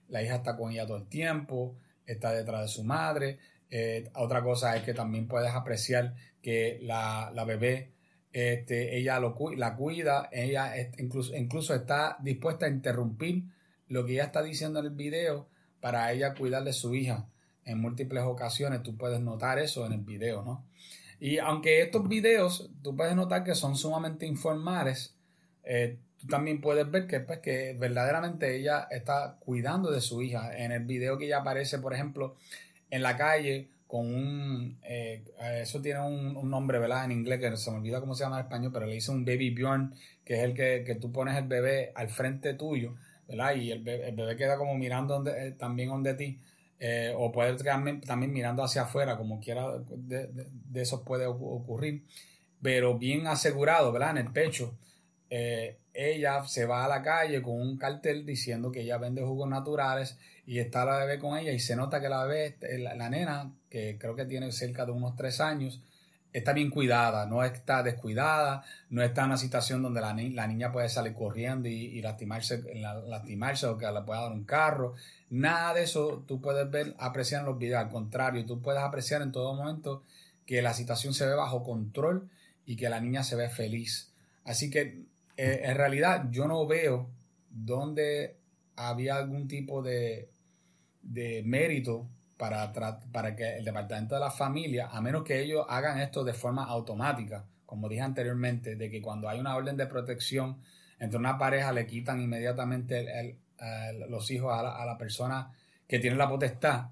la 0.08 0.24
hija 0.24 0.36
está 0.36 0.56
con 0.56 0.72
ella 0.72 0.88
todo 0.88 0.98
el 0.98 1.08
tiempo, 1.08 1.76
está 2.06 2.32
detrás 2.32 2.62
de 2.62 2.68
su 2.70 2.84
madre. 2.84 3.40
Eh, 3.70 4.10
otra 4.16 4.42
cosa 4.44 4.76
es 4.78 4.84
que 4.84 4.94
también 4.94 5.28
puedes 5.28 5.52
apreciar 5.52 6.16
que 6.42 6.80
la, 6.82 7.32
la 7.34 7.44
bebé 7.44 7.92
este, 8.34 8.98
ella 8.98 9.20
lo, 9.20 9.36
la 9.56 9.76
cuida, 9.76 10.30
ella 10.32 10.74
incluso, 10.98 11.36
incluso 11.36 11.76
está 11.76 12.18
dispuesta 12.22 12.66
a 12.66 12.70
interrumpir 12.70 13.44
lo 13.88 14.06
que 14.06 14.14
ella 14.14 14.26
está 14.26 14.42
diciendo 14.42 14.80
en 14.80 14.86
el 14.86 14.92
video 14.92 15.48
para 15.82 16.12
ella 16.12 16.34
cuidar 16.34 16.64
de 16.64 16.74
su 16.74 16.96
hija. 16.96 17.28
En 17.66 17.80
múltiples 17.80 18.24
ocasiones 18.24 18.84
tú 18.84 18.98
puedes 18.98 19.20
notar 19.20 19.60
eso 19.60 19.86
en 19.86 19.94
el 19.94 20.02
video, 20.02 20.44
¿no? 20.44 20.66
Y 21.20 21.38
aunque 21.38 21.82
estos 21.82 22.08
videos 22.08 22.70
tú 22.82 22.96
puedes 22.96 23.16
notar 23.16 23.44
que 23.44 23.54
son 23.54 23.76
sumamente 23.76 24.26
informales, 24.26 25.16
eh, 25.64 26.00
tú 26.18 26.28
también 26.28 26.62
puedes 26.62 26.90
ver 26.90 27.06
que, 27.06 27.20
pues, 27.20 27.40
que 27.40 27.76
verdaderamente 27.80 28.56
ella 28.56 28.88
está 28.90 29.38
cuidando 29.40 29.92
de 29.92 30.02
su 30.02 30.22
hija. 30.22 30.58
En 30.58 30.72
el 30.72 30.86
video 30.86 31.18
que 31.18 31.26
ella 31.26 31.40
aparece, 31.40 31.80
por 31.80 31.94
ejemplo, 31.94 32.36
en 32.90 33.04
la 33.04 33.18
calle 33.18 33.70
con 33.92 34.06
un, 34.06 34.80
eh, 34.84 35.22
eso 35.60 35.82
tiene 35.82 36.00
un, 36.00 36.50
nombre, 36.50 36.80
¿verdad? 36.80 37.04
En 37.04 37.12
inglés, 37.12 37.42
que 37.42 37.58
se 37.58 37.72
me 37.72 37.78
olvida 37.80 38.00
cómo 38.00 38.16
se 38.16 38.24
llama 38.24 38.40
en 38.40 38.46
español, 38.46 38.72
pero 38.72 38.86
le 38.86 38.94
dice 38.94 39.12
un 39.12 39.26
baby 39.26 39.50
Bjorn, 39.50 39.94
que 40.24 40.36
es 40.36 40.44
el 40.44 40.54
que, 40.54 40.86
que 40.86 40.96
tú 40.96 41.12
pones 41.12 41.36
el 41.36 41.46
bebé 41.46 41.92
al 41.94 42.08
frente 42.08 42.54
tuyo, 42.54 42.96
¿verdad? 43.28 43.54
Y 43.56 43.70
el 43.70 43.84
bebé, 43.84 44.38
queda 44.38 44.58
como 44.58 44.76
mirando 44.76 45.22
eh, 45.28 45.56
también 45.60 45.90
donde 45.90 46.14
ti, 46.14 46.40
eh, 46.80 47.14
o 47.18 47.34
puede 47.34 47.58
quedarme 47.58 47.96
también 47.98 48.32
mirando 48.32 48.64
hacia 48.64 48.84
afuera, 48.84 49.18
como 49.18 49.42
quiera, 49.42 49.68
de, 49.80 50.30
de, 50.30 50.82
eso 50.82 51.04
puede 51.04 51.26
ocurrir, 51.26 52.06
pero 52.62 52.98
bien 52.98 53.28
asegurado, 53.28 53.92
¿verdad? 53.92 54.12
En 54.12 54.26
el 54.26 54.32
pecho. 54.32 54.74
ella 55.30 56.46
se 56.48 56.66
va 56.66 56.86
a 56.86 56.88
la 56.88 57.02
calle 57.02 57.42
con 57.42 57.60
un 57.60 57.78
cartel 57.78 58.26
diciendo 58.26 58.72
que 58.72 58.84
ella 58.84 58.98
vende 58.98 59.22
jugos 59.22 59.50
naturales 59.50 60.18
y 60.46 60.60
está 60.60 60.86
la 60.86 60.98
bebé 60.98 61.20
con 61.20 61.38
ella 61.38 61.52
y 61.52 61.60
se 61.60 61.76
nota 61.76 62.00
que 62.00 62.08
la 62.08 62.24
bebé, 62.24 62.56
la 62.80 63.10
nena, 63.10 63.52
que 63.72 63.98
creo 63.98 64.16
que 64.16 64.26
tiene 64.26 64.52
cerca 64.52 64.86
de 64.86 64.92
unos 64.92 65.16
tres 65.16 65.40
años, 65.40 65.82
está 66.34 66.54
bien 66.54 66.70
cuidada, 66.70 67.26
no 67.26 67.44
está 67.44 67.82
descuidada, 67.82 68.64
no 68.90 69.02
está 69.02 69.22
en 69.22 69.28
una 69.28 69.38
situación 69.38 69.82
donde 69.82 70.02
la, 70.02 70.14
niña 70.14 70.72
puede 70.72 70.90
salir 70.90 71.14
corriendo 71.14 71.70
y, 71.70 72.02
lastimarse, 72.02 72.62
lastimarse 72.76 73.68
o 73.68 73.78
que 73.78 73.90
le 73.90 74.02
pueda 74.02 74.22
dar 74.22 74.32
un 74.32 74.44
carro. 74.44 74.94
Nada 75.30 75.74
de 75.74 75.84
eso 75.84 76.24
tú 76.28 76.42
puedes 76.42 76.70
ver, 76.70 76.96
apreciar 77.00 77.42
en 77.42 77.48
los 77.48 77.58
videos. 77.58 77.82
Al 77.82 77.90
contrario, 77.90 78.46
tú 78.46 78.62
puedes 78.62 78.82
apreciar 78.82 79.22
en 79.22 79.32
todo 79.32 79.56
momento 79.56 80.04
que 80.46 80.62
la 80.62 80.74
situación 80.74 81.14
se 81.14 81.26
ve 81.26 81.34
bajo 81.34 81.64
control 81.64 82.30
y 82.66 82.76
que 82.76 82.90
la 82.90 83.00
niña 83.00 83.24
se 83.24 83.38
ve 83.38 83.50
feliz. 83.50 84.12
Así 84.44 84.70
que 84.70 85.06
eh, 85.38 85.62
en 85.64 85.76
realidad 85.76 86.28
yo 86.30 86.48
no 86.48 86.68
veo 86.68 87.10
dónde 87.50 88.36
había 88.76 89.16
algún 89.16 89.48
tipo 89.48 89.82
de, 89.82 90.30
de 91.02 91.44
mérito 91.46 92.08
para, 92.42 92.74
para 93.12 93.36
que 93.36 93.58
el 93.58 93.64
departamento 93.64 94.16
de 94.16 94.22
la 94.22 94.32
familia, 94.32 94.88
a 94.88 95.00
menos 95.00 95.24
que 95.24 95.40
ellos 95.40 95.64
hagan 95.70 96.00
esto 96.00 96.24
de 96.24 96.34
forma 96.34 96.66
automática, 96.66 97.46
como 97.68 97.88
dije 97.88 98.02
anteriormente, 98.02 98.76
de 98.76 98.90
que 98.90 99.00
cuando 99.00 99.30
hay 99.30 99.40
una 99.40 99.56
orden 99.56 99.78
de 99.78 99.86
protección 99.86 100.58
entre 100.98 101.20
una 101.20 101.38
pareja 101.38 101.72
le 101.72 101.86
quitan 101.86 102.20
inmediatamente 102.20 103.38
los 104.10 104.32
hijos 104.32 104.52
a 104.52 104.86
la, 104.86 104.98
persona 104.98 105.52
que 105.88 106.00
tiene 106.00 106.16
la 106.16 106.28
potestad, 106.28 106.88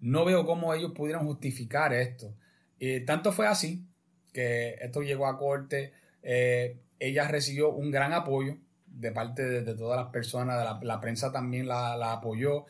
no 0.00 0.24
veo 0.24 0.44
cómo 0.44 0.74
ellos 0.74 0.90
pudieron 0.90 1.24
justificar 1.24 1.92
esto. 1.92 2.34
y 2.80 3.04
tanto 3.04 3.30
fue 3.30 3.46
así 3.46 3.86
que 4.32 4.74
esto 4.80 5.02
llegó 5.02 5.28
a 5.28 5.38
corte, 5.38 5.92
eh, 6.24 6.80
ella 6.98 7.28
recibió 7.28 7.70
un 7.70 7.92
gran 7.92 8.12
apoyo 8.12 8.56
de 8.88 9.12
parte 9.12 9.44
de, 9.62 9.74
todas 9.76 10.00
las 10.00 10.10
personas, 10.10 10.82
la, 10.82 11.00
prensa 11.00 11.30
también 11.30 11.68
la, 11.68 11.96
la, 11.96 12.14
apoyó 12.14 12.66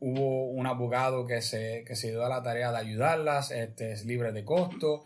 hubo 0.00 0.50
un 0.50 0.66
abogado 0.66 1.26
que 1.26 1.42
se, 1.42 1.84
que 1.86 1.96
se 1.96 2.10
dio 2.10 2.24
a 2.24 2.28
la 2.28 2.42
tarea 2.42 2.70
de 2.70 2.78
ayudarlas, 2.78 3.50
este, 3.50 3.92
es 3.92 4.04
libre 4.04 4.32
de 4.32 4.44
costo. 4.44 5.04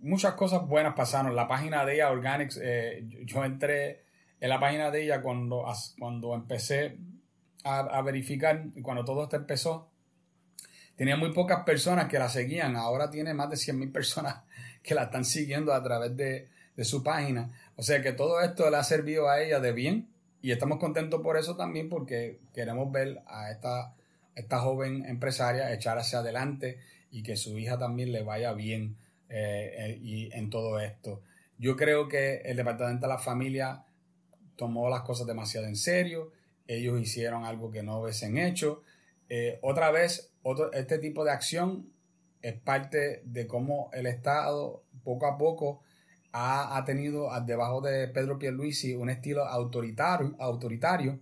Muchas 0.00 0.34
cosas 0.34 0.66
buenas 0.66 0.94
pasaron. 0.94 1.34
La 1.36 1.48
página 1.48 1.84
de 1.84 1.94
ella, 1.94 2.10
Organics, 2.10 2.58
eh, 2.62 3.04
yo, 3.24 3.44
entré 3.44 4.04
en 4.40 4.48
la 4.48 4.60
página 4.60 4.90
de 4.90 5.04
ella 5.04 5.22
cuando, 5.22 5.64
cuando 5.98 6.34
empecé 6.34 6.98
a, 7.64 7.80
a 7.80 8.02
verificar, 8.02 8.64
cuando 8.82 9.04
todo 9.04 9.24
esto 9.24 9.36
empezó, 9.36 9.90
tenía 10.96 11.16
muy 11.16 11.32
pocas 11.32 11.64
personas 11.64 12.06
que 12.08 12.18
la 12.18 12.28
seguían. 12.28 12.76
Ahora 12.76 13.10
tiene 13.10 13.34
más 13.34 13.50
de 13.50 13.56
100 13.56 13.78
mil 13.78 13.92
personas 13.92 14.44
que 14.82 14.94
la 14.94 15.04
están 15.04 15.24
siguiendo 15.24 15.74
a 15.74 15.82
través 15.82 16.16
de, 16.16 16.48
de 16.76 16.84
su 16.84 17.02
página. 17.02 17.50
O 17.76 17.82
sea 17.82 18.02
que 18.02 18.12
todo 18.12 18.40
esto 18.40 18.70
le 18.70 18.76
ha 18.76 18.84
servido 18.84 19.28
a 19.28 19.42
ella 19.42 19.60
de 19.60 19.72
bien 19.72 20.08
y 20.40 20.52
estamos 20.52 20.78
contentos 20.78 21.20
por 21.22 21.36
eso 21.36 21.56
también 21.56 21.88
porque 21.88 22.38
queremos 22.54 22.90
ver 22.92 23.22
a 23.26 23.50
esta 23.50 23.94
esta 24.36 24.60
joven 24.60 25.04
empresaria 25.06 25.72
echar 25.72 25.98
hacia 25.98 26.20
adelante 26.20 26.78
y 27.10 27.22
que 27.22 27.36
su 27.36 27.58
hija 27.58 27.78
también 27.78 28.12
le 28.12 28.22
vaya 28.22 28.52
bien 28.52 28.96
eh, 29.28 29.74
eh, 29.78 29.98
y 30.00 30.30
en 30.32 30.50
todo 30.50 30.78
esto. 30.78 31.22
Yo 31.58 31.74
creo 31.74 32.06
que 32.06 32.42
el 32.44 32.56
Departamento 32.56 33.06
de 33.06 33.12
la 33.12 33.18
Familia 33.18 33.84
tomó 34.54 34.88
las 34.90 35.02
cosas 35.02 35.26
demasiado 35.26 35.66
en 35.66 35.76
serio, 35.76 36.32
ellos 36.66 37.00
hicieron 37.00 37.44
algo 37.44 37.70
que 37.70 37.82
no 37.82 38.00
hubiesen 38.00 38.36
hecho. 38.36 38.82
Eh, 39.28 39.58
otra 39.62 39.90
vez, 39.90 40.32
otro, 40.42 40.70
este 40.72 40.98
tipo 40.98 41.24
de 41.24 41.30
acción 41.30 41.90
es 42.42 42.54
parte 42.60 43.22
de 43.24 43.46
cómo 43.46 43.90
el 43.94 44.06
Estado 44.06 44.84
poco 45.02 45.26
a 45.26 45.38
poco 45.38 45.82
ha, 46.32 46.82
tenido 46.84 47.30
debajo 47.46 47.80
de 47.80 48.08
Pedro 48.08 48.38
Pierluisi 48.38 48.94
un 48.94 49.08
estilo 49.08 49.46
autoritario, 49.46 50.36
autoritario 50.38 51.18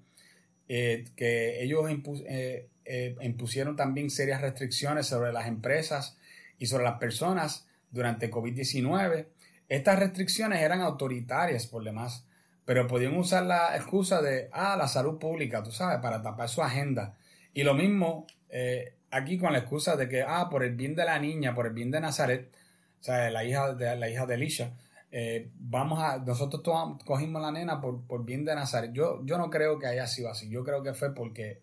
que 0.67 1.63
ellos 1.63 1.89
eh, 2.27 2.69
impusieron 3.23 3.77
también 3.77 4.11
serias 4.11 4.41
restricciones 4.41 5.07
sobre 5.07 5.33
las 5.33 5.47
empresas 5.47 6.19
y 6.59 6.67
sobre 6.67 6.85
las 6.85 6.99
personas 6.99 7.67
durante 7.91 8.31
COVID-19. 8.31 9.27
Estas 9.69 9.99
restricciones 9.99 10.61
eran 10.61 10.83
autoritarias 10.83 11.67
por 11.67 11.83
demás, 11.85 12.27
pero 12.65 12.87
podían 12.87 13.17
usar 13.17 13.45
la 13.45 13.77
excusa 13.77 14.21
de, 14.21 14.49
ah, 14.53 14.77
la 14.77 14.89
salud 14.89 15.19
pública, 15.19 15.63
tú 15.63 15.71
sabes, 15.71 15.99
para 16.01 16.23
tapar 16.23 16.49
su 16.49 16.63
agenda. 16.63 17.17
Y 17.53 17.63
lo 17.63 17.75
mismo 17.75 18.27
eh, 18.51 18.95
aquí 19.11 19.39
con 19.39 19.53
la 19.53 19.61
excusa 19.61 19.97
de 19.97 20.09
que, 20.09 20.23
ah, 20.23 20.49
por 20.51 20.65
el 20.65 20.75
bien 20.75 20.95
de 20.95 21.05
la 21.05 21.19
niña, 21.19 21.55
por 21.55 21.67
el 21.67 21.73
bien 21.73 21.91
de 21.91 22.01
Nazaret, 22.01 22.51
o 23.01 23.05
sea, 23.05 23.31
la 23.31 23.45
hija 23.45 23.75
de, 23.75 23.97
la 23.97 24.09
hija 24.09 24.27
de 24.27 24.35
Elisha, 24.35 24.73
eh, 25.11 25.49
vamos 25.59 26.03
a, 26.03 26.19
nosotros 26.19 26.63
cogimos 27.05 27.41
la 27.41 27.53
nena 27.53 27.81
por, 27.81 28.07
por 28.07 28.25
bien 28.25 28.45
de 28.45 28.55
Nazaret. 28.55 28.93
Yo, 28.93 29.25
yo 29.25 29.39
no 29.39 29.51
creo 29.51 29.79
que 29.79 29.87
haya 29.87 30.07
sido 30.07 30.31
así, 30.31 30.49
yo 30.49 30.65
creo 30.65 30.83
que 30.83 30.95
fue 30.95 31.15
porque 31.15 31.61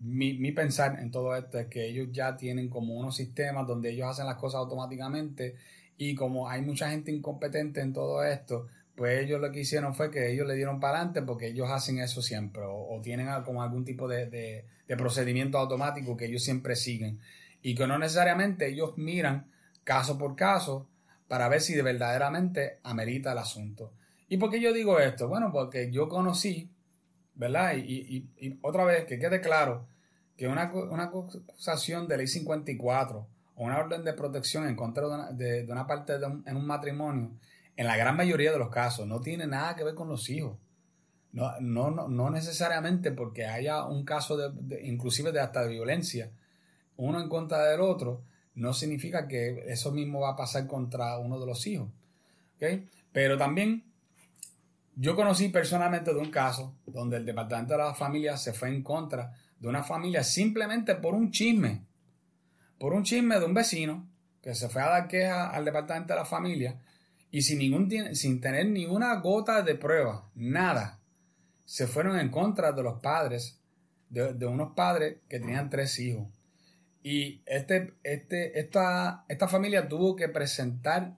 mi, 0.00 0.52
pensar 0.52 0.98
en 1.00 1.10
todo 1.10 1.34
esto 1.34 1.58
es 1.58 1.66
que 1.66 1.86
ellos 1.86 2.08
ya 2.12 2.36
tienen 2.36 2.68
como 2.68 2.94
unos 2.94 3.16
sistemas 3.16 3.66
donde 3.66 3.90
ellos 3.90 4.08
hacen 4.08 4.26
las 4.26 4.36
cosas 4.36 4.58
automáticamente 4.58 5.56
y 5.96 6.14
como 6.14 6.48
hay 6.48 6.62
mucha 6.62 6.90
gente 6.90 7.10
incompetente 7.10 7.80
en 7.80 7.92
todo 7.92 8.22
esto, 8.22 8.66
pues 8.94 9.24
ellos 9.24 9.40
lo 9.40 9.50
que 9.50 9.60
hicieron 9.60 9.94
fue 9.94 10.10
que 10.10 10.30
ellos 10.30 10.46
le 10.46 10.54
dieron 10.54 10.78
para 10.80 10.98
adelante 10.98 11.22
porque 11.22 11.48
ellos 11.48 11.68
hacen 11.70 11.98
eso 11.98 12.22
siempre 12.22 12.62
o, 12.64 13.00
tienen 13.02 13.28
como 13.44 13.62
algún 13.62 13.84
tipo 13.84 14.06
de, 14.08 14.64
procedimiento 14.96 15.58
automático 15.58 16.16
que 16.16 16.26
ellos 16.26 16.42
siempre 16.42 16.76
siguen 16.76 17.18
y 17.62 17.74
que 17.74 17.86
no 17.86 17.98
necesariamente 17.98 18.68
ellos 18.68 18.96
miran 18.96 19.50
caso 19.84 20.16
por 20.16 20.36
caso 20.36 20.88
para 21.26 21.48
ver 21.48 21.60
si 21.60 21.74
de 21.74 21.82
verdaderamente 21.82 22.78
amerita 22.84 23.32
el 23.32 23.38
asunto. 23.38 23.92
¿Y 24.28 24.36
por 24.36 24.50
qué 24.50 24.60
yo 24.60 24.72
digo 24.72 24.98
esto? 25.00 25.28
Bueno, 25.28 25.50
porque 25.52 25.90
yo 25.90 26.08
conocí 26.08 26.70
¿verdad? 27.38 27.74
Y, 27.76 28.28
otra 28.60 28.84
vez, 28.84 29.06
que 29.06 29.18
quede 29.18 29.40
claro 29.40 29.86
que 30.36 30.46
una, 30.48 30.70
una, 30.72 31.04
acusación 31.04 32.06
de 32.06 32.18
ley 32.18 32.26
54 32.26 33.26
o 33.54 33.64
una 33.64 33.78
orden 33.78 34.04
de 34.04 34.12
protección 34.12 34.68
en 34.68 34.76
contra 34.76 35.04
de 35.32 35.66
una, 35.70 35.86
parte 35.86 36.18
de 36.18 36.26
un, 36.26 36.44
en 36.46 36.56
un 36.56 36.66
matrimonio, 36.66 37.30
en 37.76 37.86
la 37.86 37.96
gran 37.96 38.16
mayoría 38.16 38.52
de 38.52 38.58
los 38.58 38.70
casos, 38.70 39.06
no 39.06 39.20
tiene 39.20 39.46
nada 39.46 39.74
que 39.76 39.84
ver 39.84 39.94
con 39.94 40.08
los 40.08 40.28
hijos. 40.28 40.58
No, 41.32 41.52
no, 41.60 42.08
no, 42.08 42.30
necesariamente 42.30 43.12
porque 43.12 43.46
haya 43.46 43.84
un 43.84 44.04
caso 44.04 44.36
de, 44.36 44.82
inclusive 44.84 45.30
de 45.30 45.40
hasta 45.40 45.62
de 45.62 45.68
violencia, 45.68 46.30
uno 46.96 47.20
en 47.20 47.28
contra 47.28 47.64
del 47.64 47.80
otro, 47.80 48.22
no 48.54 48.72
significa 48.72 49.28
que 49.28 49.64
eso 49.68 49.92
mismo 49.92 50.20
va 50.20 50.30
a 50.30 50.36
pasar 50.36 50.66
contra 50.66 51.18
uno 51.18 51.38
de 51.38 51.46
los 51.46 51.64
hijos. 51.68 51.88
Pero 53.12 53.38
también 53.38 53.84
yo 55.00 55.14
conocí 55.14 55.48
personalmente 55.48 56.12
de 56.12 56.18
un 56.18 56.30
caso 56.30 56.74
donde 56.84 57.18
el 57.18 57.24
departamento 57.24 57.74
de 57.74 57.78
la 57.78 57.94
familia 57.94 58.36
se 58.36 58.52
fue 58.52 58.68
en 58.68 58.82
contra 58.82 59.32
de 59.56 59.68
una 59.68 59.84
familia 59.84 60.24
simplemente 60.24 60.96
por 60.96 61.14
un 61.14 61.30
chisme, 61.30 61.84
por 62.80 62.92
un 62.92 63.04
chisme 63.04 63.38
de 63.38 63.44
un 63.44 63.54
vecino 63.54 64.08
que 64.42 64.56
se 64.56 64.68
fue 64.68 64.82
a 64.82 64.88
dar 64.88 65.06
queja 65.06 65.50
al 65.50 65.64
departamento 65.64 66.14
de 66.14 66.18
la 66.18 66.24
familia 66.24 66.80
y 67.30 67.42
sin, 67.42 67.60
ningún, 67.60 67.88
sin 68.16 68.40
tener 68.40 68.66
ninguna 68.66 69.14
gota 69.20 69.62
de 69.62 69.76
prueba, 69.76 70.28
nada, 70.34 70.98
se 71.64 71.86
fueron 71.86 72.18
en 72.18 72.30
contra 72.30 72.72
de 72.72 72.82
los 72.82 73.00
padres, 73.00 73.60
de, 74.10 74.46
unos 74.46 74.72
padres 74.74 75.18
que 75.28 75.38
tenían 75.38 75.70
tres 75.70 75.96
hijos. 76.00 76.26
Y 77.04 77.40
este, 77.46 77.94
este, 78.02 78.58
esta, 78.58 79.24
esta 79.28 79.46
familia 79.46 79.86
tuvo 79.86 80.16
que 80.16 80.28
presentar 80.28 81.16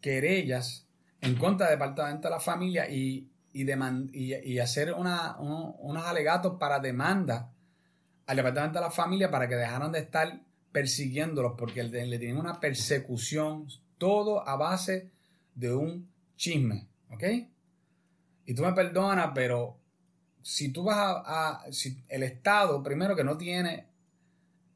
querellas 0.00 0.89
en 1.20 1.36
contra 1.36 1.68
del 1.68 1.78
Departamento 1.78 2.28
de 2.28 2.34
la 2.34 2.40
Familia 2.40 2.88
y, 2.88 3.28
y, 3.52 4.58
hacer 4.58 4.92
unos 4.94 6.06
alegatos 6.06 6.56
para 6.58 6.78
demanda 6.78 7.52
al 8.26 8.36
Departamento 8.36 8.78
de 8.78 8.84
la 8.84 8.90
Familia 8.90 9.30
para 9.30 9.48
que 9.48 9.56
dejaran 9.56 9.92
de 9.92 10.00
estar 10.00 10.40
persiguiéndolos 10.72 11.54
porque 11.58 11.82
le 11.82 12.18
tienen 12.18 12.38
una 12.38 12.60
persecución, 12.60 13.66
todo 13.98 14.48
a 14.48 14.56
base 14.56 15.10
de 15.54 15.74
un 15.74 16.08
chisme, 16.36 16.88
¿ok? 17.10 17.24
Y 18.46 18.54
tú 18.54 18.62
me 18.62 18.72
perdonas, 18.72 19.32
pero 19.34 19.78
si 20.42 20.70
tú 20.70 20.84
vas 20.84 21.22
a, 21.26 21.64
si 21.70 22.02
el 22.08 22.22
Estado, 22.22 22.82
primero 22.82 23.14
que 23.14 23.24
no 23.24 23.36
tiene 23.36 23.86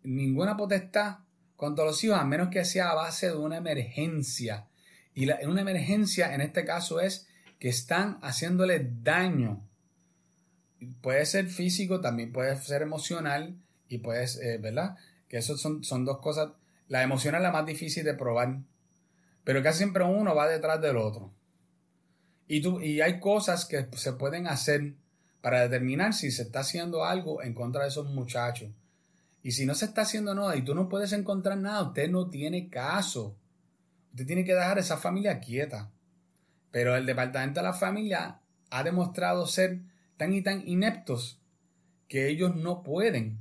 ninguna 0.02 0.56
potestad 0.56 1.18
contra 1.56 1.84
los 1.84 2.02
hijos, 2.04 2.18
a 2.18 2.24
menos 2.24 2.48
que 2.48 2.64
sea 2.64 2.90
a 2.90 2.94
base 2.94 3.28
de 3.28 3.36
una 3.36 3.56
emergencia 3.56 4.66
y 5.14 5.26
la, 5.26 5.38
una 5.46 5.60
emergencia 5.60 6.34
en 6.34 6.40
este 6.40 6.64
caso 6.64 7.00
es 7.00 7.28
que 7.58 7.68
están 7.68 8.18
haciéndole 8.22 8.90
daño. 9.02 9.66
Puede 11.00 11.24
ser 11.24 11.46
físico, 11.46 12.00
también 12.00 12.32
puede 12.32 12.56
ser 12.56 12.82
emocional 12.82 13.56
y 13.88 13.98
puede, 13.98 14.26
ser, 14.26 14.60
¿verdad? 14.60 14.96
Que 15.28 15.38
eso 15.38 15.56
son, 15.56 15.84
son 15.84 16.04
dos 16.04 16.18
cosas. 16.18 16.50
La 16.88 17.02
emocional 17.02 17.40
es 17.40 17.44
la 17.44 17.52
más 17.52 17.64
difícil 17.64 18.04
de 18.04 18.14
probar, 18.14 18.58
pero 19.44 19.62
casi 19.62 19.78
siempre 19.78 20.04
uno 20.04 20.34
va 20.34 20.48
detrás 20.48 20.80
del 20.80 20.96
otro. 20.96 21.32
Y, 22.46 22.60
tú, 22.60 22.80
y 22.80 23.00
hay 23.00 23.20
cosas 23.20 23.64
que 23.64 23.88
se 23.92 24.12
pueden 24.12 24.46
hacer 24.46 24.94
para 25.40 25.62
determinar 25.62 26.12
si 26.12 26.30
se 26.30 26.42
está 26.42 26.60
haciendo 26.60 27.04
algo 27.04 27.42
en 27.42 27.54
contra 27.54 27.82
de 27.82 27.88
esos 27.88 28.10
muchachos. 28.10 28.70
Y 29.42 29.52
si 29.52 29.66
no 29.66 29.74
se 29.74 29.84
está 29.84 30.02
haciendo 30.02 30.34
nada 30.34 30.56
y 30.56 30.62
tú 30.62 30.74
no 30.74 30.88
puedes 30.88 31.12
encontrar 31.12 31.58
nada, 31.58 31.82
usted 31.82 32.10
no 32.10 32.30
tiene 32.30 32.68
caso. 32.68 33.36
Usted 34.14 34.28
tiene 34.28 34.44
que 34.44 34.54
dejar 34.54 34.78
esa 34.78 34.96
familia 34.96 35.40
quieta. 35.40 35.90
Pero 36.70 36.94
el 36.94 37.04
departamento 37.04 37.58
de 37.58 37.66
la 37.66 37.72
familia 37.72 38.40
ha 38.70 38.82
demostrado 38.84 39.44
ser 39.48 39.80
tan 40.16 40.32
y 40.32 40.40
tan 40.40 40.66
ineptos 40.68 41.40
que 42.06 42.28
ellos 42.28 42.54
no 42.54 42.84
pueden, 42.84 43.40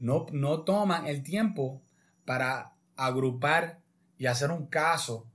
no, 0.00 0.26
no 0.32 0.64
toman 0.64 1.06
el 1.06 1.22
tiempo 1.22 1.82
para 2.24 2.72
agrupar 2.96 3.78
y 4.18 4.26
hacer 4.26 4.50
un 4.50 4.66
caso 4.66 5.30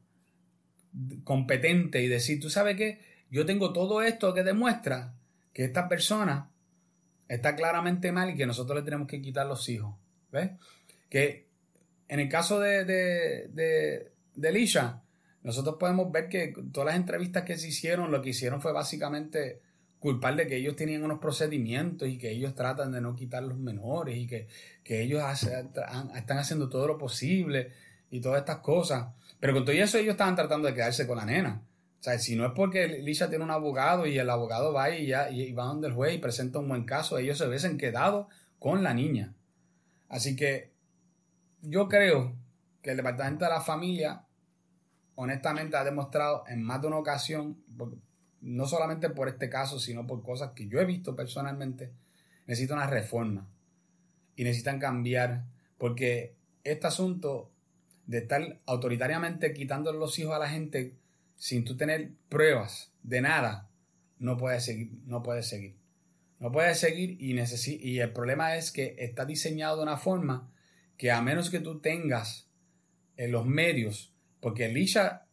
competente 1.24 2.02
y 2.02 2.10
decir, 2.10 2.42
tú 2.42 2.50
sabes 2.50 2.76
qué, 2.76 3.00
yo 3.30 3.46
tengo 3.46 3.72
todo 3.72 4.02
esto 4.02 4.34
que 4.34 4.44
demuestra 4.44 5.14
que 5.54 5.64
esta 5.64 5.88
persona 5.88 6.52
está 7.30 7.56
claramente 7.56 8.12
mal 8.12 8.32
y 8.32 8.36
que 8.36 8.46
nosotros 8.46 8.80
le 8.80 8.84
tenemos 8.84 9.08
que 9.08 9.22
quitar 9.22 9.48
los 9.48 9.70
hijos. 9.70 9.96
¿Ves? 10.30 10.52
Que 11.10 11.48
en 12.10 12.20
el 12.20 12.28
caso 12.28 12.60
de, 12.60 12.84
de, 12.84 13.48
de, 13.54 14.12
de 14.36 14.52
Lisha, 14.52 15.02
nosotros 15.44 15.76
podemos 15.80 16.12
ver 16.12 16.28
que 16.28 16.54
todas 16.72 16.88
las 16.88 16.96
entrevistas 16.96 17.44
que 17.44 17.58
se 17.58 17.68
hicieron, 17.68 18.12
lo 18.12 18.22
que 18.22 18.30
hicieron 18.30 18.62
fue 18.62 18.74
básicamente 18.74 19.62
culpar 20.00 20.36
de 20.36 20.48
que 20.48 20.58
ellos 20.58 20.76
tenían 20.76 21.04
unos 21.04 21.20
procedimientos 21.20 22.08
y 22.08 22.18
que 22.18 22.32
ellos 22.32 22.54
tratan 22.56 22.92
de 22.92 23.02
no 23.02 23.16
quitar 23.16 23.44
los 23.44 23.58
menores 23.58 24.18
y 24.18 24.28
que, 24.28 24.48
ellos 24.84 25.24
están 26.16 26.38
haciendo 26.38 26.70
todo 26.70 26.88
lo 26.88 26.98
posible 26.98 27.72
y 28.12 28.22
todas 28.22 28.40
estas 28.40 28.58
cosas. 28.58 29.08
Pero 29.40 29.54
con 29.54 29.66
todo 29.66 29.76
eso 29.76 29.98
ellos 29.98 30.14
estaban 30.14 30.36
tratando 30.36 30.68
de 30.68 30.74
quedarse 30.74 31.08
con 31.08 31.18
la 31.18 31.26
nena. 31.26 31.64
O 32.00 32.04
sea, 32.04 32.20
si 32.20 32.36
no 32.36 32.46
es 32.46 32.52
porque 32.56 32.88
Lisa 32.88 33.30
tiene 33.30 33.44
un 33.44 33.52
abogado 33.52 34.06
y 34.06 34.18
el 34.18 34.30
abogado 34.30 34.74
va 34.74 34.92
y, 34.92 35.08
ya, 35.08 35.30
y 35.32 35.52
va 35.54 35.66
donde 35.66 35.88
el 35.88 35.94
juez 35.94 36.16
y 36.16 36.20
presenta 36.20 36.60
un 36.60 36.68
buen 36.68 36.86
caso, 36.86 37.18
ellos 37.18 37.38
se 37.38 37.48
hubiesen 37.48 37.78
quedado 37.78 38.30
con 38.60 38.84
la 38.84 38.94
niña. 38.94 39.34
Así 40.08 40.36
que 40.36 40.72
yo 41.62 41.88
creo 41.88 42.36
que 42.82 42.92
el 42.92 42.98
Departamento 42.98 43.46
de 43.46 43.52
la 43.52 43.62
Familia 43.62 44.25
honestamente 45.16 45.78
ha 45.78 45.84
demostrado 45.84 46.44
en 46.48 46.62
más 46.62 46.82
de 46.82 46.88
una 46.88 46.98
ocasión, 46.98 47.58
no 48.42 48.66
solamente 48.68 49.10
por 49.10 49.28
este 49.28 49.50
caso, 49.50 49.80
sino 49.80 50.06
por 50.06 50.22
cosas 50.22 50.52
que 50.52 50.68
yo 50.68 50.80
he 50.80 50.86
visto 50.86 51.16
personalmente, 51.16 51.92
necesita 52.46 52.76
una 52.76 52.88
reforma 52.88 53.48
y 54.36 54.44
necesitan 54.44 54.80
cambiar, 54.80 55.46
porque 55.78 56.36
este 56.64 56.88
asunto 56.88 57.52
de 58.06 58.20
estar 58.20 58.60
autoritariamente 58.66 59.54
quitando 59.54 59.92
los 59.94 60.18
hijos 60.20 60.36
a 60.36 60.40
la 60.40 60.50
gente 60.50 60.96
sin 61.36 61.64
tú 61.64 61.76
tener 61.76 62.12
pruebas 62.30 62.92
de 63.04 63.22
nada, 63.22 63.70
no 64.20 64.38
puede 64.38 64.60
seguir, 64.60 64.92
no 65.06 65.24
puede 65.24 65.44
seguir. 65.44 65.76
No 66.40 66.52
puede 66.52 66.76
seguir 66.76 67.18
y, 67.20 67.34
y 67.34 68.00
el 68.00 68.12
problema 68.12 68.58
es 68.58 68.72
que 68.72 68.96
está 69.00 69.26
diseñado 69.26 69.78
de 69.78 69.84
una 69.84 69.98
forma 69.98 70.52
que 70.98 71.12
a 71.12 71.22
menos 71.22 71.50
que 71.50 71.60
tú 71.60 71.80
tengas 71.80 72.50
en 73.18 73.32
los 73.32 73.46
medios, 73.46 74.14
porque 74.46 74.68
Elisha 74.68 75.24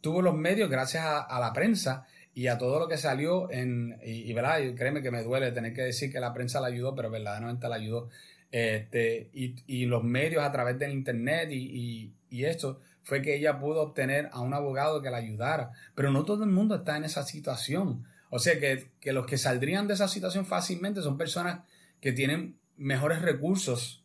tuvo 0.00 0.22
los 0.22 0.34
medios 0.34 0.70
gracias 0.70 1.04
a 1.04 1.38
la 1.40 1.52
prensa 1.52 2.06
y 2.32 2.46
a 2.46 2.56
todo 2.56 2.78
lo 2.78 2.88
que 2.88 2.96
salió 2.96 3.50
en, 3.50 3.98
y, 4.02 4.32
verdad, 4.32 4.60
créeme 4.74 5.02
que 5.02 5.10
me 5.10 5.22
duele 5.22 5.52
tener 5.52 5.74
que 5.74 5.82
decir 5.82 6.10
que 6.10 6.20
la 6.20 6.32
prensa 6.32 6.58
la 6.58 6.68
ayudó, 6.68 6.94
pero 6.94 7.10
verdaderamente 7.10 7.68
la 7.68 7.76
ayudó. 7.76 8.08
Este, 8.50 9.28
y, 9.34 9.84
los 9.84 10.02
medios 10.02 10.42
a 10.42 10.50
través 10.50 10.78
del 10.78 10.92
internet 10.92 11.50
y, 11.52 12.14
esto 12.30 12.80
fue 13.02 13.20
que 13.20 13.36
ella 13.36 13.60
pudo 13.60 13.82
obtener 13.82 14.30
a 14.32 14.40
un 14.40 14.54
abogado 14.54 15.02
que 15.02 15.10
la 15.10 15.18
ayudara. 15.18 15.72
Pero 15.94 16.10
no 16.10 16.24
todo 16.24 16.44
el 16.44 16.50
mundo 16.50 16.76
está 16.76 16.96
en 16.96 17.04
esa 17.04 17.24
situación. 17.24 18.06
O 18.30 18.38
sea 18.38 18.58
que, 18.58 18.88
que 19.00 19.12
los 19.12 19.26
que 19.26 19.36
saldrían 19.36 19.86
de 19.86 19.92
esa 19.92 20.08
situación 20.08 20.46
fácilmente 20.46 21.02
son 21.02 21.18
personas 21.18 21.60
que 22.00 22.12
tienen 22.12 22.56
mejores 22.78 23.20
recursos 23.20 24.02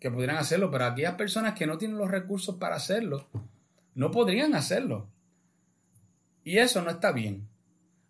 que 0.00 0.10
pudieran 0.10 0.38
hacerlo, 0.38 0.68
pero 0.72 0.86
aquellas 0.86 1.14
personas 1.14 1.54
que 1.54 1.68
no 1.68 1.78
tienen 1.78 1.96
los 1.96 2.10
recursos 2.10 2.56
para 2.56 2.74
hacerlo, 2.74 3.28
no 3.94 4.10
podrían 4.10 4.54
hacerlo. 4.54 5.08
Y 6.44 6.58
eso 6.58 6.82
no 6.82 6.90
está 6.90 7.12
bien. 7.12 7.48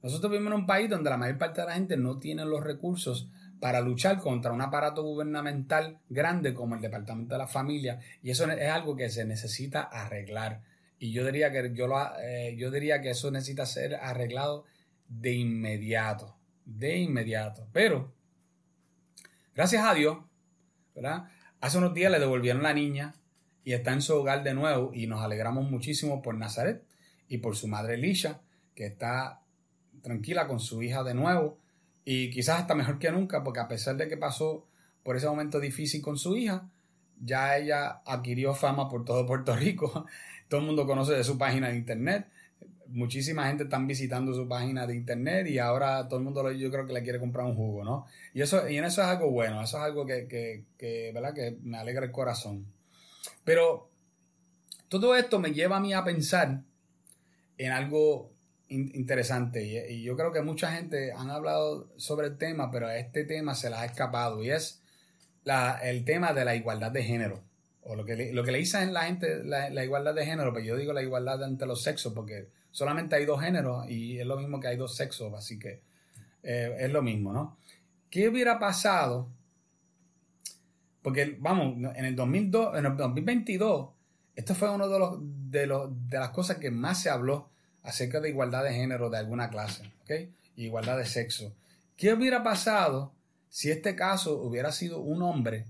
Nosotros 0.02 0.32
vivimos 0.32 0.52
en 0.52 0.60
un 0.60 0.66
país 0.66 0.88
donde 0.88 1.10
la 1.10 1.16
mayor 1.16 1.38
parte 1.38 1.60
de 1.60 1.66
la 1.66 1.74
gente 1.74 1.96
no 1.96 2.18
tiene 2.18 2.44
los 2.44 2.62
recursos 2.62 3.28
para 3.60 3.80
luchar 3.80 4.18
contra 4.18 4.52
un 4.52 4.62
aparato 4.62 5.02
gubernamental 5.02 5.98
grande 6.08 6.54
como 6.54 6.74
el 6.74 6.80
Departamento 6.80 7.34
de 7.34 7.38
la 7.38 7.46
Familia 7.46 8.00
y 8.22 8.30
eso 8.30 8.50
es 8.50 8.70
algo 8.70 8.96
que 8.96 9.10
se 9.10 9.24
necesita 9.26 9.82
arreglar. 9.82 10.62
Y 10.98 11.12
yo 11.12 11.24
diría 11.24 11.52
que, 11.52 11.72
yo, 11.74 11.86
lo, 11.86 11.98
eh, 12.20 12.56
yo 12.56 12.70
diría 12.70 13.00
que 13.00 13.10
eso 13.10 13.30
necesita 13.30 13.66
ser 13.66 13.94
arreglado 13.96 14.64
de 15.08 15.34
inmediato, 15.34 16.36
de 16.64 16.98
inmediato. 16.98 17.68
Pero, 17.72 18.14
gracias 19.54 19.84
a 19.84 19.94
Dios, 19.94 20.18
¿verdad? 20.94 21.28
Hace 21.60 21.78
unos 21.78 21.92
días 21.92 22.10
le 22.10 22.18
devolvieron 22.18 22.62
la 22.62 22.72
niña 22.72 23.14
y 23.70 23.72
está 23.72 23.92
en 23.92 24.02
su 24.02 24.16
hogar 24.16 24.42
de 24.42 24.52
nuevo 24.52 24.90
y 24.92 25.06
nos 25.06 25.22
alegramos 25.22 25.70
muchísimo 25.70 26.22
por 26.22 26.34
Nazaret 26.34 26.82
y 27.28 27.38
por 27.38 27.54
su 27.54 27.68
madre 27.68 27.94
Elisha, 27.94 28.40
que 28.74 28.86
está 28.86 29.42
tranquila 30.02 30.48
con 30.48 30.58
su 30.58 30.82
hija 30.82 31.04
de 31.04 31.14
nuevo 31.14 31.56
y 32.04 32.30
quizás 32.30 32.62
hasta 32.62 32.74
mejor 32.74 32.98
que 32.98 33.12
nunca 33.12 33.44
porque 33.44 33.60
a 33.60 33.68
pesar 33.68 33.96
de 33.96 34.08
que 34.08 34.16
pasó 34.16 34.66
por 35.04 35.16
ese 35.16 35.28
momento 35.28 35.60
difícil 35.60 36.02
con 36.02 36.18
su 36.18 36.36
hija, 36.36 36.68
ya 37.20 37.56
ella 37.56 38.02
adquirió 38.04 38.54
fama 38.54 38.88
por 38.88 39.04
todo 39.04 39.24
Puerto 39.24 39.54
Rico, 39.54 40.04
todo 40.48 40.62
el 40.62 40.66
mundo 40.66 40.84
conoce 40.84 41.12
de 41.12 41.22
su 41.22 41.38
página 41.38 41.68
de 41.68 41.76
internet, 41.76 42.26
muchísima 42.88 43.46
gente 43.46 43.62
está 43.62 43.78
visitando 43.78 44.34
su 44.34 44.48
página 44.48 44.84
de 44.84 44.96
internet 44.96 45.46
y 45.46 45.60
ahora 45.60 46.08
todo 46.08 46.18
el 46.18 46.24
mundo 46.24 46.50
yo 46.50 46.72
creo 46.72 46.88
que 46.88 46.92
le 46.92 47.04
quiere 47.04 47.20
comprar 47.20 47.46
un 47.46 47.54
jugo, 47.54 47.84
¿no? 47.84 48.06
Y 48.34 48.42
eso, 48.42 48.68
y 48.68 48.78
en 48.78 48.84
eso 48.84 49.00
es 49.00 49.06
algo 49.06 49.30
bueno, 49.30 49.62
eso 49.62 49.76
es 49.76 49.84
algo 49.84 50.04
que, 50.04 50.26
que, 50.26 50.64
que, 50.76 51.12
¿verdad? 51.14 51.32
que 51.32 51.56
me 51.62 51.78
alegra 51.78 52.04
el 52.04 52.10
corazón. 52.10 52.66
Pero 53.44 53.90
todo 54.88 55.14
esto 55.16 55.38
me 55.38 55.52
lleva 55.52 55.76
a 55.76 55.80
mí 55.80 55.92
a 55.92 56.04
pensar 56.04 56.62
en 57.56 57.72
algo 57.72 58.32
interesante 58.68 59.64
y, 59.90 60.02
yo 60.02 60.16
creo 60.16 60.32
que 60.32 60.42
mucha 60.42 60.72
gente 60.72 61.12
han 61.12 61.30
hablado 61.30 61.88
sobre 61.96 62.28
el 62.28 62.38
tema, 62.38 62.70
pero 62.70 62.86
a 62.86 62.96
este 62.96 63.24
tema 63.24 63.54
se 63.54 63.68
les 63.68 63.78
ha 63.78 63.84
escapado 63.84 64.42
y 64.42 64.50
es 64.50 64.82
la, 65.44 65.78
el 65.82 66.04
tema 66.04 66.32
de 66.32 66.44
la 66.44 66.54
igualdad 66.54 66.92
de 66.92 67.02
género. 67.02 67.42
O 67.82 67.96
lo 67.96 68.04
que 68.04 68.14
le, 68.14 68.32
lo 68.32 68.44
que 68.44 68.52
le 68.52 68.58
dicen 68.58 68.92
la 68.92 69.04
gente 69.04 69.42
la, 69.42 69.84
igualdad 69.84 70.14
de 70.14 70.24
género, 70.24 70.52
pero 70.52 70.64
yo 70.64 70.76
digo 70.76 70.92
la 70.92 71.02
igualdad 71.02 71.42
entre 71.42 71.66
los 71.66 71.82
sexos 71.82 72.12
porque 72.12 72.48
solamente 72.70 73.16
hay 73.16 73.24
dos 73.24 73.40
géneros 73.40 73.88
y 73.88 74.18
es 74.18 74.26
lo 74.26 74.36
mismo 74.36 74.60
que 74.60 74.68
hay 74.68 74.76
dos 74.76 74.94
sexos, 74.94 75.32
así 75.34 75.58
que 75.58 75.80
eh, 76.42 76.76
es 76.78 76.90
lo 76.92 77.02
mismo, 77.02 77.32
¿no? 77.32 77.58
¿Qué 78.10 78.28
hubiera 78.28 78.58
pasado? 78.58 79.28
Porque, 81.02 81.36
vamos, 81.38 81.76
en 81.96 82.04
el, 82.04 82.14
2002, 82.14 82.78
en 82.78 82.86
el 82.86 82.96
2022, 82.96 83.90
esto 84.36 84.54
fue 84.54 84.70
uno 84.70 84.88
de, 84.88 84.98
los, 84.98 85.18
de, 85.20 85.66
los, 85.66 86.08
de 86.08 86.18
las 86.18 86.30
cosas 86.30 86.58
que 86.58 86.70
más 86.70 87.02
se 87.02 87.10
habló 87.10 87.50
acerca 87.82 88.20
de 88.20 88.28
igualdad 88.28 88.64
de 88.64 88.74
género 88.74 89.10
de 89.10 89.18
alguna 89.18 89.48
clase, 89.50 89.90
¿ok? 90.02 90.30
Igualdad 90.56 90.98
de 90.98 91.06
sexo. 91.06 91.54
¿Qué 91.96 92.12
hubiera 92.12 92.42
pasado 92.42 93.14
si 93.48 93.70
este 93.70 93.96
caso 93.96 94.40
hubiera 94.40 94.72
sido 94.72 95.00
un 95.00 95.22
hombre 95.22 95.66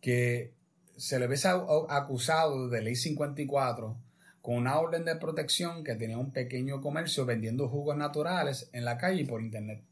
que 0.00 0.54
se 0.96 1.18
le 1.18 1.26
hubiese 1.26 1.48
acusado 1.88 2.68
de 2.68 2.82
ley 2.82 2.96
54 2.96 3.96
con 4.40 4.56
una 4.56 4.78
orden 4.78 5.04
de 5.04 5.16
protección 5.16 5.84
que 5.84 5.94
tenía 5.94 6.18
un 6.18 6.32
pequeño 6.32 6.80
comercio 6.80 7.24
vendiendo 7.24 7.68
jugos 7.68 7.96
naturales 7.96 8.68
en 8.72 8.84
la 8.84 8.98
calle 8.98 9.22
y 9.22 9.24
por 9.24 9.40
internet? 9.40 9.82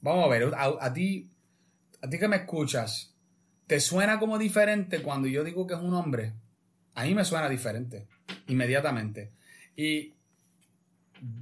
Vamos 0.00 0.24
a 0.24 0.28
ver, 0.28 0.52
a, 0.56 0.92
ti, 0.92 1.30
a 2.00 2.08
ti 2.08 2.18
que 2.18 2.28
me 2.28 2.36
escuchas, 2.36 3.14
¿te 3.66 3.80
suena 3.80 4.18
como 4.18 4.38
diferente 4.38 5.02
cuando 5.02 5.28
yo 5.28 5.44
digo 5.44 5.66
que 5.66 5.74
es 5.74 5.80
un 5.80 5.94
hombre? 5.94 6.34
A 6.94 7.04
mí 7.04 7.14
me 7.14 7.24
suena 7.24 7.48
diferente 7.48 8.08
inmediatamente. 8.46 9.32
Y 9.76 10.14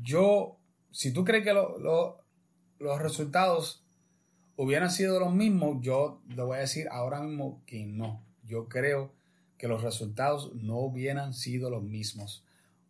yo, 0.03 0.59
si 0.91 1.13
tú 1.13 1.25
crees 1.25 1.45
que 1.45 1.53
los 1.53 3.03
resultados 3.03 3.85
hubieran 4.57 4.91
sido 4.91 5.21
los 5.21 5.35
mismos, 5.35 5.79
yo 5.81 6.23
le 6.29 6.43
voy 6.43 6.59
a 6.59 6.61
decir 6.61 6.89
ahora 6.91 7.21
mismo 7.21 7.63
que 7.67 7.87
no. 7.87 8.25
Yo 8.45 8.69
creo 8.69 9.15
que 9.59 9.69
los 9.69 9.83
resultados 9.83 10.55
no 10.55 10.79
hubieran 10.79 11.35
sido 11.35 11.71
los 11.71 11.83
mismos. 11.83 12.45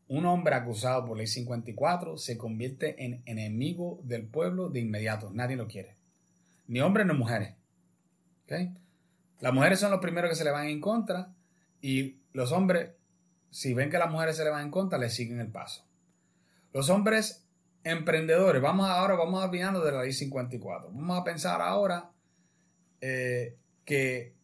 Un 0.08 0.24
hombre 0.26 0.54
acusado 0.54 1.04
por 1.04 1.16
ley 1.18 1.26
54 1.26 2.16
se 2.16 2.38
convierte 2.38 3.04
en 3.04 3.22
enemigo 3.26 4.00
del 4.04 4.26
pueblo 4.26 4.68
de 4.68 4.80
inmediato. 4.80 5.30
Nadie 5.32 5.56
lo 5.56 5.66
quiere. 5.66 5.96
Ni 6.68 6.80
hombres 6.80 7.06
ni 7.06 7.14
mujeres. 7.14 7.54
Las 9.40 9.52
mujeres 9.52 9.80
son 9.80 9.90
los 9.90 10.00
primeros 10.00 10.30
que 10.30 10.36
se 10.36 10.44
le 10.44 10.50
van 10.50 10.66
en 10.66 10.80
contra 10.80 11.32
y 11.80 12.18
los 12.32 12.52
hombres 12.52 12.90
si 13.50 13.74
ven 13.74 13.90
que 13.90 13.98
las 13.98 14.10
mujeres 14.10 14.36
se 14.36 14.44
le 14.44 14.50
van 14.50 14.64
en 14.64 14.70
contra, 14.70 14.98
le 14.98 15.08
siguen 15.08 15.40
el 15.40 15.48
paso. 15.48 15.86
Los 16.72 16.90
hombres 16.90 17.46
emprendedores, 17.84 18.60
vamos 18.60 18.88
ahora, 18.88 19.14
vamos 19.14 19.42
a 19.42 19.46
opinando 19.46 19.82
de 19.82 19.92
la 19.92 20.02
ley 20.02 20.12
54. 20.12 20.90
Vamos 20.92 21.18
a 21.18 21.24
pensar 21.24 21.62
ahora 21.62 22.10
eh, 23.00 23.56
que 23.84 24.34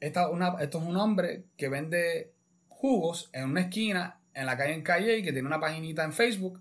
esta, 0.00 0.28
esto 0.60 0.78
es 0.78 0.84
un 0.84 0.96
hombre 0.96 1.44
que 1.56 1.68
vende 1.68 2.32
jugos 2.68 3.30
en 3.32 3.50
una 3.50 3.60
esquina 3.60 4.18
en 4.34 4.46
la 4.46 4.56
calle 4.56 4.74
en 4.74 4.82
Calle 4.82 5.18
y 5.18 5.22
que 5.22 5.32
tiene 5.32 5.46
una 5.46 5.60
paginita 5.60 6.04
en 6.04 6.12
Facebook 6.12 6.60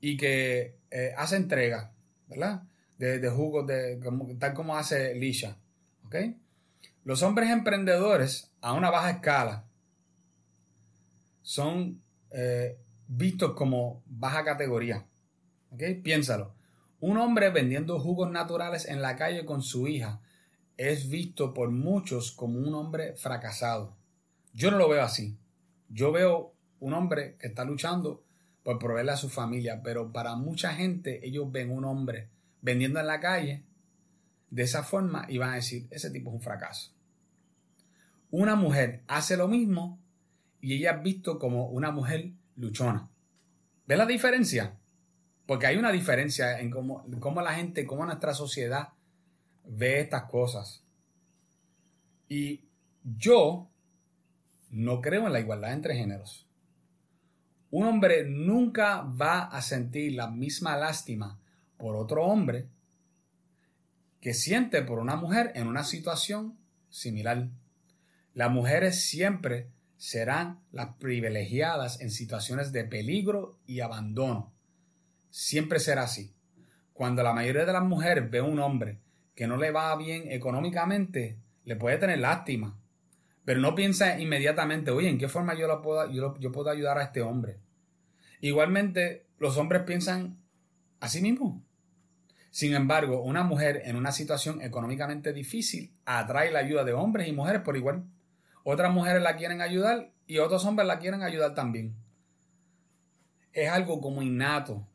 y 0.00 0.16
que 0.16 0.76
eh, 0.90 1.14
hace 1.16 1.36
entrega, 1.36 1.92
¿verdad? 2.28 2.62
De, 2.98 3.28
jugos 3.30 3.66
de, 3.66 3.98
tal 4.38 4.54
como 4.54 4.76
hace 4.76 5.14
Lisha. 5.14 5.56
Los 7.04 7.22
hombres 7.22 7.50
emprendedores 7.50 8.52
a 8.60 8.74
una 8.74 8.90
baja 8.90 9.10
escala 9.10 9.64
son 11.42 12.00
eh, 12.30 12.78
vistos 13.08 13.54
como 13.54 14.02
baja 14.06 14.44
categoría. 14.44 15.06
Piénsalo. 16.02 16.54
Un 17.00 17.18
hombre 17.18 17.50
vendiendo 17.50 17.98
jugos 17.98 18.30
naturales 18.30 18.86
en 18.86 19.02
la 19.02 19.16
calle 19.16 19.44
con 19.44 19.62
su 19.62 19.88
hija 19.88 20.20
es 20.76 21.08
visto 21.08 21.52
por 21.52 21.70
muchos 21.70 22.32
como 22.32 22.58
un 22.58 22.74
hombre 22.74 23.16
fracasado. 23.16 23.96
Yo 24.52 24.70
no 24.70 24.78
lo 24.78 24.88
veo 24.88 25.02
así. 25.02 25.36
Yo 25.88 26.12
veo 26.12 26.54
un 26.78 26.94
hombre 26.94 27.36
que 27.38 27.48
está 27.48 27.64
luchando 27.64 28.24
por 28.62 28.78
proveerle 28.78 29.12
a 29.12 29.16
su 29.16 29.28
familia, 29.28 29.82
pero 29.82 30.12
para 30.12 30.36
mucha 30.36 30.74
gente 30.74 31.26
ellos 31.26 31.50
ven 31.50 31.70
un 31.70 31.84
hombre 31.84 32.30
vendiendo 32.60 33.00
en 33.00 33.06
la 33.06 33.20
calle 33.20 33.64
de 34.52 34.64
esa 34.64 34.82
forma 34.82 35.24
y 35.30 35.38
van 35.38 35.50
a 35.50 35.54
decir, 35.54 35.88
ese 35.90 36.10
tipo 36.10 36.28
es 36.28 36.34
un 36.34 36.42
fracaso. 36.42 36.92
Una 38.30 38.54
mujer 38.54 39.02
hace 39.08 39.38
lo 39.38 39.48
mismo 39.48 39.98
y 40.60 40.74
ella 40.74 40.92
es 40.92 41.02
visto 41.02 41.38
como 41.38 41.68
una 41.68 41.90
mujer 41.90 42.32
luchona. 42.56 43.08
¿Ves 43.86 43.96
la 43.96 44.04
diferencia? 44.04 44.78
Porque 45.46 45.66
hay 45.66 45.78
una 45.78 45.90
diferencia 45.90 46.60
en 46.60 46.70
cómo, 46.70 47.02
cómo 47.18 47.40
la 47.40 47.54
gente, 47.54 47.86
cómo 47.86 48.04
nuestra 48.04 48.34
sociedad 48.34 48.90
ve 49.64 50.00
estas 50.00 50.24
cosas. 50.24 50.84
Y 52.28 52.66
yo 53.02 53.70
no 54.70 55.00
creo 55.00 55.26
en 55.26 55.32
la 55.32 55.40
igualdad 55.40 55.72
entre 55.72 55.96
géneros. 55.96 56.46
Un 57.70 57.86
hombre 57.86 58.26
nunca 58.28 59.00
va 59.00 59.44
a 59.44 59.62
sentir 59.62 60.12
la 60.12 60.30
misma 60.30 60.76
lástima 60.76 61.40
por 61.78 61.96
otro 61.96 62.24
hombre 62.26 62.68
que 64.22 64.34
siente 64.34 64.82
por 64.82 65.00
una 65.00 65.16
mujer 65.16 65.50
en 65.56 65.66
una 65.66 65.82
situación 65.82 66.56
similar. 66.88 67.48
Las 68.34 68.52
mujeres 68.52 69.04
siempre 69.04 69.68
serán 69.96 70.60
las 70.70 70.94
privilegiadas 70.94 72.00
en 72.00 72.10
situaciones 72.12 72.70
de 72.70 72.84
peligro 72.84 73.58
y 73.66 73.80
abandono. 73.80 74.54
Siempre 75.30 75.80
será 75.80 76.04
así. 76.04 76.32
Cuando 76.92 77.24
la 77.24 77.32
mayoría 77.32 77.64
de 77.64 77.72
las 77.72 77.82
mujeres 77.82 78.30
ve 78.30 78.38
a 78.38 78.44
un 78.44 78.60
hombre 78.60 79.00
que 79.34 79.48
no 79.48 79.56
le 79.56 79.72
va 79.72 79.96
bien 79.96 80.30
económicamente, 80.30 81.40
le 81.64 81.74
puede 81.74 81.98
tener 81.98 82.20
lástima, 82.20 82.78
pero 83.44 83.58
no 83.58 83.74
piensa 83.74 84.20
inmediatamente, 84.20 84.92
oye, 84.92 85.08
¿en 85.08 85.18
qué 85.18 85.28
forma 85.28 85.54
yo, 85.54 85.82
puedo, 85.82 86.08
yo, 86.38 86.52
puedo 86.52 86.70
ayudar 86.70 86.96
a 86.98 87.04
este 87.04 87.22
hombre? 87.22 87.58
Igualmente, 88.40 89.26
los 89.38 89.56
hombres 89.56 89.82
piensan 89.82 90.38
así 91.00 91.20
mismo. 91.20 91.64
Sin 92.52 92.74
embargo, 92.74 93.22
una 93.22 93.44
mujer 93.44 93.80
en 93.86 93.96
una 93.96 94.12
situación 94.12 94.60
económicamente 94.60 95.32
difícil 95.32 95.96
atrae 96.04 96.52
la 96.52 96.58
ayuda 96.58 96.84
de 96.84 96.92
hombres 96.92 97.26
y 97.26 97.32
mujeres 97.32 97.62
por 97.62 97.78
igual. 97.78 98.04
Otras 98.62 98.92
mujeres 98.92 99.22
la 99.22 99.36
quieren 99.36 99.62
ayudar 99.62 100.12
y 100.26 100.36
otros 100.36 100.66
hombres 100.66 100.86
la 100.86 100.98
quieren 100.98 101.22
ayudar 101.22 101.54
también. 101.54 101.96
Es 103.54 103.70
algo 103.70 104.02
como 104.02 104.20
innato, 104.20 104.86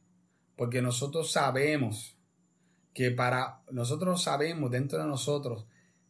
porque 0.55 0.83
nosotros 0.83 1.31
sabemos 1.31 2.15
que 2.93 3.09
para 3.09 3.63
nosotros 3.71 4.21
sabemos 4.21 4.69
dentro 4.69 4.99
de 4.99 5.07
nosotros 5.07 5.65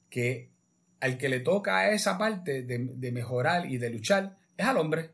que 0.09 0.51
al 0.99 1.17
que 1.17 1.29
le 1.29 1.39
toca 1.39 1.91
esa 1.91 2.17
parte 2.17 2.63
de, 2.63 3.11
mejorar 3.13 3.71
y 3.71 3.77
de 3.77 3.89
luchar 3.89 4.37
es 4.57 4.65
al 4.65 4.77
hombre. 4.77 5.11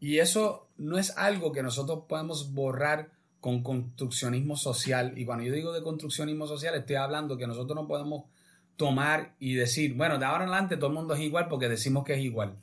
Y 0.00 0.18
eso 0.18 0.68
no 0.76 0.98
es 0.98 1.16
algo 1.16 1.52
que 1.52 1.62
nosotros 1.62 2.06
podemos 2.08 2.52
borrar 2.52 3.15
con 3.40 3.62
construccionismo 3.62 4.56
social. 4.56 5.12
Y 5.16 5.24
cuando 5.24 5.44
yo 5.44 5.52
digo 5.52 5.72
de 5.72 5.82
construccionismo 5.82 6.46
social, 6.46 6.74
estoy 6.74 6.96
hablando 6.96 7.36
que 7.36 7.46
nosotros 7.46 7.76
no 7.76 7.86
podemos 7.86 8.24
tomar 8.76 9.34
y 9.38 9.54
decir, 9.54 9.94
bueno, 9.94 10.18
de 10.18 10.24
ahora 10.24 10.44
en 10.44 10.50
adelante 10.50 10.76
todo 10.76 10.88
el 10.88 10.96
mundo 10.96 11.14
es 11.14 11.20
igual 11.20 11.48
porque 11.48 11.68
decimos 11.68 12.04
que 12.04 12.14
es 12.14 12.20
igual. 12.20 12.56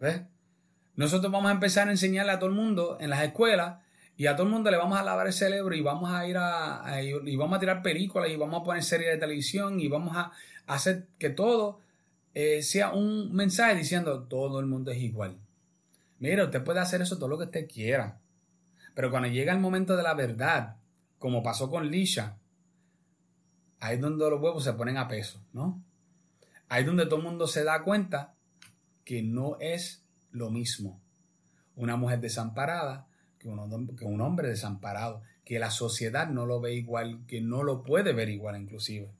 ¿Ves? 0.00 0.22
Nosotros 0.96 1.30
vamos 1.30 1.50
a 1.50 1.54
empezar 1.54 1.88
a 1.88 1.90
enseñarle 1.90 2.32
a 2.32 2.38
todo 2.38 2.48
el 2.48 2.56
mundo 2.56 2.96
en 3.00 3.10
las 3.10 3.22
escuelas 3.22 3.80
y 4.16 4.26
a 4.26 4.34
todo 4.34 4.46
el 4.46 4.52
mundo 4.52 4.70
le 4.70 4.78
vamos 4.78 4.98
a 4.98 5.02
lavar 5.02 5.26
el 5.26 5.32
cerebro 5.32 5.74
y 5.74 5.82
vamos 5.82 6.10
a 6.10 6.26
ir 6.26 6.36
a, 6.38 7.02
y 7.02 7.36
vamos 7.36 7.56
a 7.56 7.60
tirar 7.60 7.82
películas 7.82 8.30
y 8.30 8.36
vamos 8.36 8.60
a 8.60 8.64
poner 8.64 8.82
series 8.82 9.12
de 9.12 9.18
televisión 9.18 9.78
y 9.78 9.88
vamos 9.88 10.16
a 10.16 10.32
hacer 10.66 11.06
que 11.18 11.28
todo 11.28 11.80
eh, 12.34 12.62
sea 12.62 12.92
un 12.92 13.34
mensaje 13.34 13.74
diciendo 13.74 14.24
todo 14.24 14.58
el 14.60 14.66
mundo 14.66 14.90
es 14.90 14.98
igual. 14.98 15.36
Mira, 16.18 16.44
usted 16.44 16.64
puede 16.64 16.80
hacer 16.80 17.02
eso 17.02 17.18
todo 17.18 17.28
lo 17.28 17.38
que 17.38 17.44
usted 17.44 17.68
quiera. 17.68 18.18
Pero 18.96 19.12
cuando 19.12 19.28
llega 19.28 19.52
el 19.52 19.60
momento 19.60 19.96
de 19.96 20.02
la 20.02 20.14
verdad, 20.14 20.78
como 21.20 21.44
pasó 21.44 21.70
con 21.70 21.88
Lisha, 21.88 22.38
ahí 23.78 23.94
es 23.94 24.00
donde 24.00 24.28
los 24.28 24.40
huevos 24.40 24.64
se 24.64 24.72
ponen 24.72 24.96
a 24.96 25.06
peso, 25.06 25.40
¿no? 25.52 25.80
Ahí 26.68 26.80
es 26.80 26.86
donde 26.88 27.06
todo 27.06 27.18
el 27.18 27.22
mundo 27.22 27.46
se 27.46 27.62
da 27.62 27.84
cuenta 27.84 28.34
que 29.04 29.22
no 29.22 29.56
es 29.60 30.04
lo 30.32 30.50
mismo. 30.50 31.00
Una 31.76 31.96
mujer 31.96 32.20
desamparada 32.20 33.06
que 33.38 33.48
un, 33.48 34.20
hombre 34.20 34.48
desamparado, 34.48 35.22
que 35.44 35.60
la 35.60 35.70
sociedad 35.70 36.28
no 36.28 36.46
lo 36.46 36.60
ve 36.60 36.74
igual, 36.74 37.24
que 37.28 37.40
no 37.40 37.62
lo 37.62 37.84
puede 37.84 38.12
ver 38.12 38.30
igual 38.30 38.60
inclusive 38.60 39.12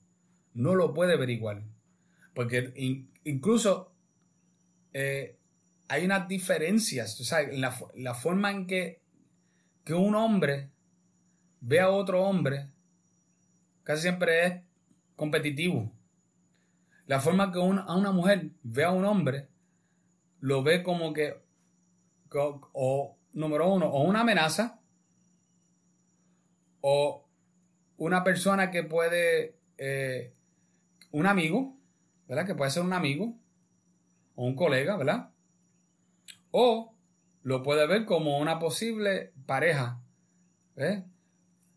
no 0.57 0.75
lo 0.75 0.93
puede 0.93 1.17
ver 1.17 1.31
igual. 1.31 1.63
Porque 2.35 2.73
incluso 3.25 3.93
eh, 4.93 5.37
hay 5.89 6.05
unas 6.05 6.27
diferencias, 6.27 7.21
o 7.21 7.25
sea, 7.25 7.47
la, 7.53 7.75
la 7.95 8.15
forma 8.15 8.51
en 8.51 8.67
que, 8.67 9.01
que 9.87 9.95
un 9.95 10.17
hombre 10.17 10.73
ve 11.61 11.79
a 11.79 11.91
otro 11.91 12.25
hombre 12.25 12.73
casi 13.85 14.03
siempre 14.03 14.45
es 14.45 14.63
competitivo. 15.15 15.93
La 17.07 17.21
forma 17.21 17.53
que 17.53 17.61
una, 17.61 17.83
a 17.83 17.97
una 17.97 18.11
mujer 18.11 18.51
ve 18.65 18.83
a 18.83 18.91
un 18.91 19.05
hombre 19.05 19.49
lo 20.41 20.65
ve 20.65 20.83
como 20.83 21.13
que, 21.13 21.41
o 22.73 23.17
número 23.33 23.73
uno, 23.73 23.87
o 23.87 24.03
una 24.03 24.23
amenaza, 24.23 24.81
o 26.81 27.29
una 27.97 28.25
persona 28.25 28.73
que 28.73 28.83
puede 28.83 29.61
eh, 29.79 30.35
un 31.13 31.27
amigo, 31.27 31.79
¿verdad? 32.27 32.45
Que 32.45 32.57
puede 32.57 32.73
ser 32.73 32.83
un 32.83 32.93
amigo 32.93 33.39
o 34.35 34.47
un 34.47 34.57
colega, 34.57 34.97
¿verdad? 34.97 35.31
O 36.51 36.96
lo 37.47 37.63
puede 37.63 37.87
ver 37.87 38.07
como 38.07 38.41
una 38.41 38.59
posible 38.59 39.33
pareja. 39.47 40.03
¿ves? 40.75 41.05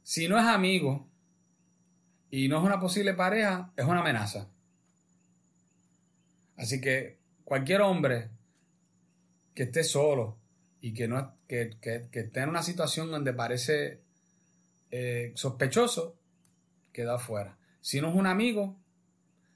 Si 0.02 0.28
no 0.28 0.40
es 0.40 0.46
amigo 0.46 1.08
y 2.32 2.48
no 2.48 2.58
es 2.58 2.64
una 2.64 2.80
posible 2.80 3.14
pareja, 3.14 3.72
es 3.78 3.86
una 3.86 4.00
amenaza. 4.00 4.50
Así 6.58 6.82
que 6.82 7.20
cualquier 7.44 7.82
hombre 7.82 8.32
que 9.54 9.64
esté 9.64 9.84
solo 9.84 10.40
y 10.82 10.92
que, 10.92 11.08
no, 11.08 11.38
que, 11.48 11.78
que, 11.80 12.10
esté 12.12 12.40
en 12.40 12.50
una 12.50 12.64
situación 12.64 13.12
donde 13.12 13.34
parece 13.34 14.02
eh, 14.90 15.34
sospechoso, 15.36 16.18
queda 16.92 17.18
afuera. 17.18 17.60
Si 17.80 18.02
no 18.02 18.10
es 18.10 18.16
un 18.16 18.26
amigo, 18.26 18.82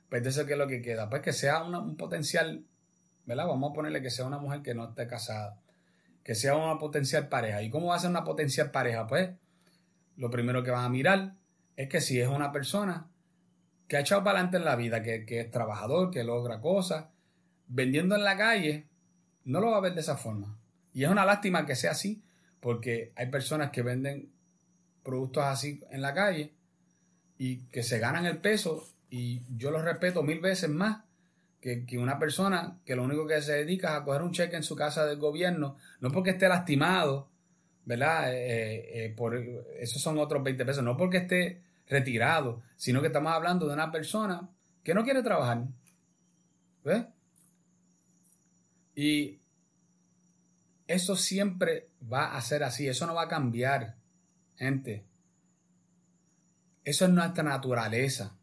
pues 0.09 0.23
eso 0.27 0.45
qué 0.45 0.53
es 0.53 0.59
lo 0.59 0.67
que 0.67 0.83
queda. 0.83 1.09
Pues 1.09 1.23
que 1.23 1.33
sea 1.33 1.63
un 1.63 1.97
potencial, 1.97 2.67
¿verdad? 3.25 3.47
Vamos 3.47 3.71
a 3.71 3.73
ponerle 3.73 4.03
que 4.03 4.11
sea 4.11 4.27
una 4.27 4.37
mujer 4.37 4.61
que 4.61 4.75
no 4.75 4.89
esté 4.89 5.07
casada. 5.07 5.62
Que 6.23 6.35
sea 6.35 6.55
una 6.55 6.77
potencial 6.77 7.27
pareja. 7.27 7.61
¿Y 7.61 7.69
cómo 7.69 7.87
va 7.87 7.95
a 7.95 7.99
ser 7.99 8.09
una 8.09 8.23
potencial 8.23 8.71
pareja? 8.71 9.07
Pues 9.07 9.31
lo 10.15 10.29
primero 10.29 10.63
que 10.63 10.71
van 10.71 10.85
a 10.85 10.89
mirar 10.89 11.35
es 11.75 11.89
que 11.89 12.01
si 12.01 12.19
es 12.19 12.27
una 12.27 12.51
persona 12.51 13.09
que 13.87 13.97
ha 13.97 14.01
echado 14.01 14.23
para 14.23 14.39
adelante 14.39 14.57
en 14.57 14.65
la 14.65 14.75
vida, 14.75 15.03
que, 15.03 15.25
que 15.25 15.41
es 15.41 15.51
trabajador, 15.51 16.11
que 16.11 16.23
logra 16.23 16.61
cosas, 16.61 17.07
vendiendo 17.67 18.15
en 18.15 18.23
la 18.23 18.37
calle, 18.37 18.87
no 19.43 19.59
lo 19.59 19.71
va 19.71 19.77
a 19.77 19.81
ver 19.81 19.93
de 19.93 20.01
esa 20.01 20.15
forma. 20.15 20.57
Y 20.93 21.03
es 21.03 21.09
una 21.09 21.25
lástima 21.25 21.65
que 21.65 21.75
sea 21.75 21.91
así, 21.91 22.23
porque 22.59 23.11
hay 23.15 23.27
personas 23.27 23.71
que 23.71 23.81
venden 23.81 24.31
productos 25.03 25.43
así 25.43 25.81
en 25.91 26.01
la 26.01 26.13
calle 26.13 26.53
y 27.37 27.57
que 27.65 27.83
se 27.83 27.99
ganan 27.99 28.25
el 28.25 28.37
peso 28.37 28.87
y 29.09 29.41
yo 29.57 29.69
lo 29.69 29.81
respeto 29.81 30.23
mil 30.23 30.39
veces 30.39 30.69
más 30.69 31.03
que, 31.63 31.97
una 31.97 32.19
persona 32.19 32.79
que 32.85 32.95
lo 32.95 33.03
único 33.03 33.25
que 33.25 33.41
se 33.41 33.53
dedica 33.53 33.91
es 33.91 34.01
a 34.01 34.03
coger 34.03 34.21
un 34.21 34.31
cheque 34.31 34.57
en 34.57 34.63
su 34.63 34.75
casa 34.75 35.05
del 35.05 35.17
gobierno, 35.17 35.77
no 36.01 36.11
porque 36.11 36.31
esté 36.31 36.49
lastimado, 36.49 37.29
¿verdad? 37.85 38.33
Eh, 38.33 39.05
eh, 39.05 39.13
por, 39.15 39.33
esos 39.35 40.01
son 40.01 40.17
otros 40.17 40.43
20 40.43 40.65
pesos, 40.65 40.83
no 40.83 40.97
porque 40.97 41.17
esté 41.17 41.61
retirado, 41.87 42.61
sino 42.75 42.99
que 42.99 43.07
estamos 43.07 43.31
hablando 43.31 43.65
de 43.65 43.73
una 43.73 43.91
persona 43.91 44.49
que 44.83 44.93
no 44.93 45.05
quiere 45.05 45.23
trabajar. 45.23 45.63
¿Ves? 46.83 47.05
Y 48.95 49.39
eso 50.85 51.15
siempre 51.15 51.87
va 52.11 52.35
a 52.35 52.41
ser 52.41 52.63
así, 52.63 52.89
eso 52.89 53.07
no 53.07 53.15
va 53.15 53.23
a 53.23 53.29
cambiar, 53.29 53.95
gente. 54.57 55.05
Eso 56.83 57.05
es 57.05 57.11
nuestra 57.11 57.43
naturaleza. 57.43 58.35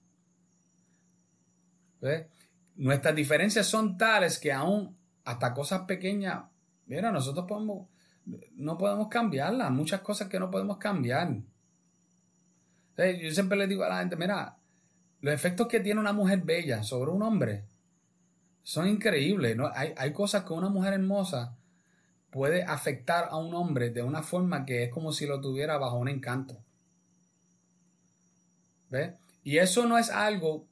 Nuestras 2.80 3.14
diferencias 3.14 3.66
son 3.66 3.98
tales 3.98 4.38
que 4.38 4.50
aún 4.50 4.96
hasta 5.24 5.52
cosas 5.52 5.82
pequeñas, 5.82 6.44
mira, 6.86 7.12
nosotros 7.12 7.44
podemos, 7.46 7.88
no 8.54 8.78
podemos 8.78 9.08
cambiarlas, 9.08 9.70
muchas 9.70 10.00
cosas 10.00 10.30
que 10.30 10.40
no 10.40 10.50
podemos 10.50 10.78
cambiar. 10.78 11.42
Yo 12.96 13.30
siempre 13.32 13.58
le 13.58 13.66
digo 13.66 13.84
a 13.84 13.90
la 13.90 13.98
gente, 13.98 14.16
mira, 14.16 14.56
los 15.20 15.34
efectos 15.34 15.68
que 15.68 15.80
tiene 15.80 16.00
una 16.00 16.14
mujer 16.14 16.40
bella 16.40 16.82
sobre 16.82 17.10
un 17.10 17.22
hombre 17.22 17.66
son 18.62 18.88
increíbles. 18.88 19.58
¿no? 19.58 19.70
Hay, 19.74 19.92
hay 19.98 20.14
cosas 20.14 20.44
que 20.44 20.54
una 20.54 20.70
mujer 20.70 20.94
hermosa 20.94 21.58
puede 22.30 22.62
afectar 22.62 23.28
a 23.30 23.36
un 23.36 23.52
hombre 23.52 23.90
de 23.90 24.02
una 24.02 24.22
forma 24.22 24.64
que 24.64 24.84
es 24.84 24.90
como 24.90 25.12
si 25.12 25.26
lo 25.26 25.38
tuviera 25.38 25.76
bajo 25.76 25.98
un 25.98 26.08
encanto. 26.08 26.56
¿Ves? 28.88 29.12
Y 29.44 29.58
eso 29.58 29.84
no 29.84 29.98
es 29.98 30.08
algo 30.08 30.69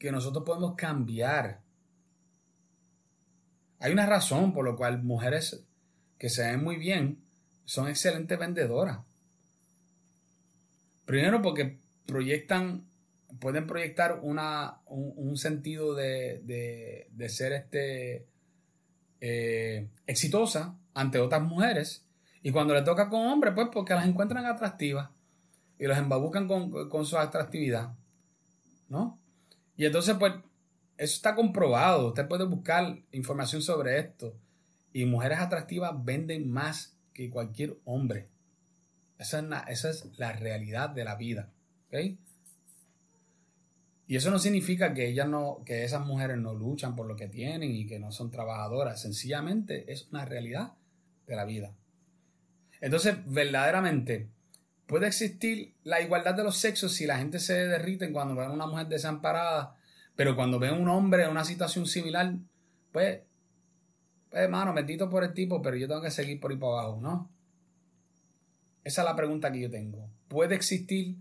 que 0.00 0.10
nosotros 0.10 0.44
podemos 0.44 0.74
cambiar. 0.76 1.60
Hay 3.78 3.92
una 3.92 4.06
razón 4.06 4.52
por 4.54 4.66
la 4.66 4.74
cual 4.74 5.02
mujeres 5.02 5.62
que 6.18 6.30
se 6.30 6.42
ven 6.42 6.64
muy 6.64 6.76
bien 6.76 7.22
son 7.66 7.86
excelentes 7.86 8.38
vendedoras. 8.38 9.00
Primero 11.04 11.42
porque 11.42 11.78
proyectan, 12.06 12.86
pueden 13.40 13.66
proyectar 13.66 14.20
una, 14.22 14.80
un, 14.86 15.36
sentido 15.36 15.94
de, 15.94 17.06
ser 17.28 17.52
este, 17.52 18.26
eh, 19.20 19.86
exitosa 20.06 20.78
ante 20.94 21.18
otras 21.18 21.42
mujeres. 21.42 22.06
Y 22.42 22.52
cuando 22.52 22.72
le 22.72 22.82
toca 22.82 23.10
con 23.10 23.26
hombres, 23.26 23.52
pues 23.54 23.68
porque 23.70 23.92
las 23.92 24.08
encuentran 24.08 24.46
atractivas 24.46 25.10
y 25.78 25.84
los 25.84 25.98
embabucan 25.98 26.48
con, 26.48 26.88
con 26.88 27.04
su 27.04 27.18
atractividad. 27.18 27.92
¿No? 28.88 29.20
Y 29.80 29.86
entonces, 29.86 30.14
pues, 30.18 30.34
eso 30.98 31.14
está 31.14 31.34
comprobado. 31.34 32.08
Usted 32.08 32.28
puede 32.28 32.44
buscar 32.44 32.98
información 33.12 33.62
sobre 33.62 33.98
esto. 33.98 34.36
Y 34.92 35.06
mujeres 35.06 35.38
atractivas 35.38 35.92
venden 36.04 36.50
más 36.50 36.98
que 37.14 37.30
cualquier 37.30 37.78
hombre. 37.86 38.28
Esa 39.18 39.38
es 39.70 40.04
la, 40.18 40.32
realidad 40.34 40.90
de 40.90 41.04
la 41.04 41.14
vida. 41.14 41.48
Y 44.06 44.16
eso 44.16 44.30
no 44.30 44.38
significa 44.38 44.92
que 44.92 45.08
ellas 45.08 45.26
no, 45.26 45.62
que 45.64 45.82
esas 45.82 46.04
mujeres 46.04 46.36
no 46.36 46.52
luchan 46.52 46.94
por 46.94 47.06
lo 47.06 47.16
que 47.16 47.28
tienen 47.28 47.74
y 47.74 47.86
que 47.86 47.98
no 47.98 48.12
son 48.12 48.30
trabajadoras. 48.30 49.00
Sencillamente 49.00 49.90
es 49.90 50.08
una 50.10 50.26
realidad 50.26 50.74
de 51.26 51.36
la 51.36 51.46
vida. 51.46 51.72
Entonces, 52.82 53.16
verdaderamente, 53.24 54.28
puede 54.90 55.06
existir 55.06 55.72
la 55.84 56.02
igualdad 56.02 56.34
de 56.34 56.44
los 56.44 56.58
sexos 56.58 56.92
si 56.92 57.06
la 57.06 57.16
gente 57.16 57.38
se 57.38 57.54
derrite 57.54 58.12
cuando 58.12 58.34
ven 58.34 58.50
a 58.50 58.52
una 58.52 58.66
mujer 58.66 58.88
desamparada 58.88 59.76
pero 60.20 60.36
cuando 60.36 60.58
ven 60.58 60.74
un 60.74 60.86
hombre 60.88 61.24
en 61.24 61.30
una 61.30 61.46
situación 61.46 61.86
similar, 61.86 62.34
pues, 62.92 63.22
pues, 64.28 64.42
hermano, 64.42 64.74
bendito 64.74 65.08
por 65.08 65.24
el 65.24 65.32
tipo, 65.32 65.62
pero 65.62 65.78
yo 65.78 65.88
tengo 65.88 66.02
que 66.02 66.10
seguir 66.10 66.38
por 66.38 66.50
ahí 66.50 66.58
para 66.58 66.72
abajo, 66.74 67.00
¿no? 67.00 67.30
Esa 68.84 69.00
es 69.00 69.04
la 69.06 69.16
pregunta 69.16 69.50
que 69.50 69.60
yo 69.60 69.70
tengo. 69.70 70.10
¿Puede 70.28 70.56
existir 70.56 71.16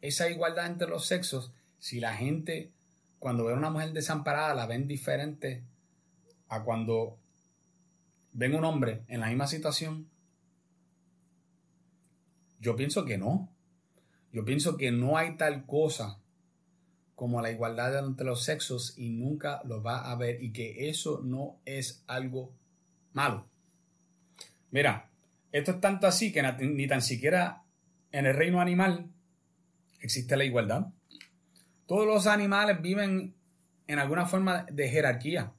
esa 0.00 0.28
igualdad 0.28 0.66
entre 0.66 0.88
los 0.88 1.06
sexos 1.06 1.52
si 1.78 2.00
la 2.00 2.16
gente, 2.16 2.72
cuando 3.20 3.44
ve 3.44 3.52
a 3.52 3.56
una 3.56 3.70
mujer 3.70 3.92
desamparada, 3.92 4.54
la 4.54 4.66
ven 4.66 4.88
diferente 4.88 5.62
a 6.48 6.64
cuando 6.64 7.20
ven 8.32 8.56
un 8.56 8.64
hombre 8.64 9.04
en 9.06 9.20
la 9.20 9.28
misma 9.28 9.46
situación? 9.46 10.08
Yo 12.62 12.76
pienso 12.76 13.04
que 13.04 13.18
no. 13.18 13.52
Yo 14.32 14.44
pienso 14.44 14.76
que 14.76 14.92
no 14.92 15.18
hay 15.18 15.36
tal 15.36 15.66
cosa 15.66 16.20
como 17.16 17.42
la 17.42 17.50
igualdad 17.50 17.98
entre 18.06 18.24
los 18.24 18.44
sexos 18.44 18.94
y 18.96 19.10
nunca 19.10 19.60
lo 19.64 19.82
va 19.82 20.10
a 20.10 20.14
ver 20.14 20.42
y 20.42 20.52
que 20.52 20.88
eso 20.88 21.20
no 21.24 21.60
es 21.64 22.04
algo 22.06 22.54
malo. 23.12 23.48
Mira, 24.70 25.10
esto 25.50 25.72
es 25.72 25.80
tanto 25.80 26.06
así 26.06 26.32
que 26.32 26.42
ni 26.60 26.86
tan 26.86 27.02
siquiera 27.02 27.64
en 28.12 28.26
el 28.26 28.34
reino 28.34 28.60
animal 28.60 29.10
existe 30.00 30.36
la 30.36 30.44
igualdad. 30.44 30.86
Todos 31.86 32.06
los 32.06 32.28
animales 32.28 32.80
viven 32.80 33.34
en 33.88 33.98
alguna 33.98 34.24
forma 34.24 34.66
de 34.70 34.88
jerarquía. 34.88 35.52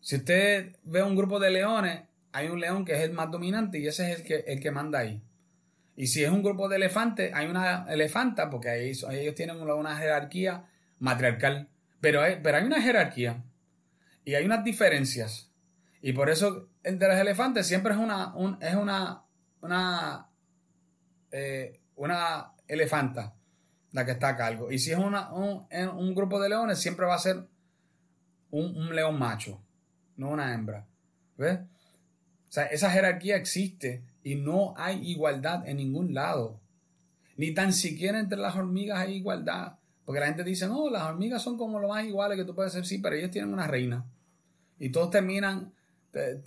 Si 0.00 0.16
usted 0.16 0.74
ve 0.84 1.02
un 1.02 1.16
grupo 1.16 1.38
de 1.38 1.50
leones, 1.50 2.02
hay 2.32 2.48
un 2.48 2.60
león 2.60 2.84
que 2.84 2.94
es 2.94 3.00
el 3.00 3.12
más 3.12 3.30
dominante 3.30 3.78
y 3.78 3.86
ese 3.86 4.10
es 4.10 4.20
el 4.20 4.26
que, 4.26 4.36
el 4.46 4.58
que 4.58 4.70
manda 4.70 5.00
ahí. 5.00 5.22
Y 5.96 6.08
si 6.08 6.22
es 6.22 6.30
un 6.30 6.42
grupo 6.42 6.68
de 6.68 6.76
elefantes, 6.76 7.32
hay 7.34 7.46
una 7.46 7.86
elefanta, 7.88 8.50
porque 8.50 8.84
ellos 8.84 9.34
tienen 9.34 9.56
una 9.60 9.96
jerarquía 9.96 10.66
matriarcal. 10.98 11.70
Pero 12.00 12.20
hay, 12.20 12.38
pero 12.42 12.58
hay 12.58 12.64
una 12.64 12.82
jerarquía 12.82 13.42
y 14.24 14.34
hay 14.34 14.44
unas 14.44 14.62
diferencias. 14.62 15.50
Y 16.02 16.12
por 16.12 16.28
eso 16.28 16.68
entre 16.82 17.08
los 17.08 17.16
elefantes 17.16 17.66
siempre 17.66 17.94
es 17.94 17.98
una, 17.98 18.34
es 18.60 18.74
una, 18.74 19.24
una, 19.62 20.28
eh, 21.32 21.80
una 21.96 22.52
elefanta 22.68 23.34
la 23.92 24.04
que 24.04 24.12
está 24.12 24.28
a 24.28 24.36
cargo. 24.36 24.70
Y 24.70 24.78
si 24.78 24.92
es 24.92 24.98
un, 24.98 25.14
un 25.14 26.14
grupo 26.14 26.38
de 26.38 26.50
leones, 26.50 26.78
siempre 26.78 27.06
va 27.06 27.14
a 27.14 27.18
ser 27.18 27.48
un, 28.50 28.76
un 28.76 28.94
león 28.94 29.18
macho, 29.18 29.64
no 30.16 30.28
una 30.30 30.52
hembra. 30.52 30.86
¿Ves? 31.38 31.60
O 31.60 32.52
sea, 32.52 32.66
esa 32.66 32.90
jerarquía 32.90 33.36
existe 33.36 34.04
y 34.26 34.34
no 34.34 34.74
hay 34.76 35.08
igualdad 35.08 35.68
en 35.68 35.76
ningún 35.76 36.12
lado. 36.12 36.58
Ni 37.36 37.54
tan 37.54 37.72
siquiera 37.72 38.18
entre 38.18 38.36
las 38.36 38.56
hormigas 38.56 38.98
hay 38.98 39.14
igualdad. 39.14 39.76
Porque 40.04 40.18
la 40.18 40.26
gente 40.26 40.42
dice, 40.42 40.66
no, 40.66 40.90
las 40.90 41.04
hormigas 41.04 41.40
son 41.40 41.56
como 41.56 41.78
lo 41.78 41.86
más 41.86 42.04
iguales 42.04 42.36
que 42.36 42.44
tú 42.44 42.52
puedes 42.52 42.72
ser, 42.72 42.84
sí, 42.84 42.98
pero 42.98 43.14
ellos 43.14 43.30
tienen 43.30 43.52
una 43.52 43.68
reina. 43.68 44.04
Y 44.80 44.88
todos 44.88 45.10
terminan, 45.10 45.72
eh, 46.12 46.42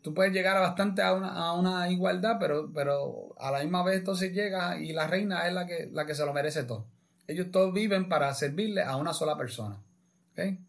tú, 0.00 0.14
puedes 0.14 0.32
llegar 0.32 0.56
a 0.56 0.60
bastante 0.60 1.02
a 1.02 1.12
una, 1.54 1.90
igualdad, 1.90 2.36
pero, 2.38 2.70
pero 2.72 3.34
a 3.36 3.50
la 3.50 3.62
misma 3.62 3.82
vez 3.82 3.98
entonces 3.98 4.32
llega 4.32 4.78
y 4.78 4.92
la 4.92 5.08
reina 5.08 5.48
es 5.48 5.54
la 5.54 5.66
que, 5.66 5.90
la 5.92 6.06
que 6.06 6.14
se 6.14 6.24
lo 6.24 6.32
merece 6.32 6.62
todo. 6.62 6.86
Ellos 7.26 7.50
todos 7.50 7.74
viven 7.74 8.08
para 8.08 8.32
servirle 8.34 8.84
a 8.84 8.94
una 8.94 9.12
sola 9.12 9.36
persona. 9.36 9.82
¿okay? 10.30 10.60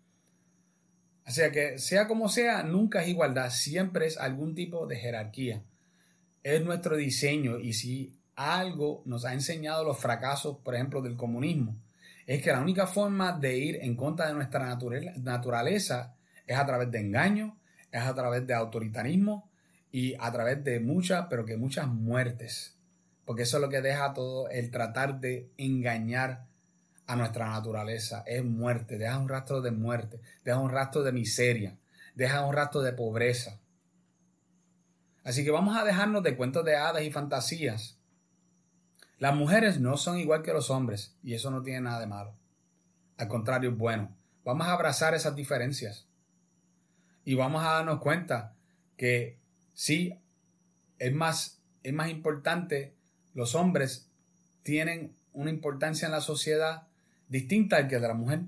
Así 1.25 1.41
que 1.53 1.77
sea 1.77 2.07
como 2.07 2.27
sea, 2.27 2.63
nunca 2.63 3.03
es 3.03 3.09
igualdad, 3.09 3.51
siempre 3.51 4.07
es 4.07 4.17
algún 4.17 4.55
tipo 4.55 4.87
de 4.87 4.95
jerarquía 4.95 5.61
es 6.45 6.63
nuestro 6.63 6.95
diseño 6.95 7.57
y 7.57 7.73
si 7.73 8.19
algo 8.35 9.01
nos 9.05 9.25
ha 9.25 9.33
enseñado 9.33 9.83
los 9.83 9.97
fracasos, 9.97 10.57
por 10.63 10.75
ejemplo, 10.75 11.01
del 11.01 11.15
comunismo, 11.15 11.75
es 12.27 12.43
que 12.43 12.51
la 12.51 12.61
única 12.61 12.85
forma 12.85 13.31
de 13.31 13.57
ir 13.57 13.79
en 13.81 13.95
contra 13.95 14.27
de 14.27 14.35
nuestra 14.35 14.77
naturaleza 15.17 16.15
es 16.45 16.55
a 16.55 16.65
través 16.67 16.91
de 16.91 16.99
engaño, 16.99 17.57
es 17.91 18.03
a 18.03 18.13
través 18.13 18.45
de 18.45 18.53
autoritarismo 18.53 19.49
y 19.91 20.13
a 20.19 20.31
través 20.31 20.63
de 20.63 20.79
muchas, 20.79 21.25
pero 21.31 21.45
que 21.45 21.57
muchas 21.57 21.87
muertes. 21.87 22.77
Porque 23.25 23.41
eso 23.41 23.57
es 23.57 23.61
lo 23.61 23.69
que 23.69 23.81
deja 23.81 24.13
todo 24.13 24.47
el 24.49 24.69
tratar 24.69 25.19
de 25.19 25.49
engañar 25.57 26.45
a 27.07 27.15
nuestra 27.15 27.49
naturaleza. 27.49 28.23
Es 28.27 28.45
muerte, 28.45 28.99
deja 28.99 29.17
un 29.17 29.29
rastro 29.29 29.61
de 29.61 29.71
muerte, 29.71 30.19
deja 30.43 30.59
un 30.59 30.69
rastro 30.69 31.01
de 31.01 31.11
miseria, 31.11 31.75
deja 32.13 32.45
un 32.45 32.53
rastro 32.53 32.81
de 32.81 32.93
pobreza. 32.93 33.59
Así 35.25 35.43
que 35.43 35.49
vamos 35.49 35.75
a 35.75 35.83
dejarnos 35.83 36.21
de 36.21 36.37
cuentos 36.37 36.63
de 36.63 36.75
hadas 36.75 37.01
y 37.01 37.09
fantasías. 37.11 37.97
Las 39.17 39.35
mujeres 39.35 39.79
no 39.79 39.97
son 39.97 40.19
igual 40.19 40.43
que 40.43 40.53
los 40.53 40.69
hombres 40.69 41.17
y 41.23 41.33
eso 41.33 41.49
no 41.49 41.63
tiene 41.63 41.81
nada 41.81 41.99
de 41.99 42.05
malo. 42.05 42.35
Al 43.17 43.27
contrario, 43.27 43.71
es 43.71 43.77
bueno. 43.77 44.15
Vamos 44.43 44.67
a 44.67 44.73
abrazar 44.73 45.15
esas 45.15 45.35
diferencias. 45.35 46.07
Y 47.23 47.33
vamos 47.33 47.63
a 47.63 47.71
darnos 47.71 48.01
cuenta 48.01 48.55
que 48.97 49.39
sí, 49.73 50.21
es 50.99 51.11
más, 51.11 51.59
es 51.81 51.93
más 51.93 52.09
importante, 52.09 52.95
los 53.33 53.55
hombres 53.55 54.11
tienen 54.61 55.17
una 55.33 55.49
importancia 55.49 56.05
en 56.05 56.11
la 56.11 56.21
sociedad 56.21 56.87
distinta 57.29 57.77
al 57.77 57.87
que 57.87 57.99
de 57.99 58.07
la 58.07 58.13
mujer. 58.13 58.41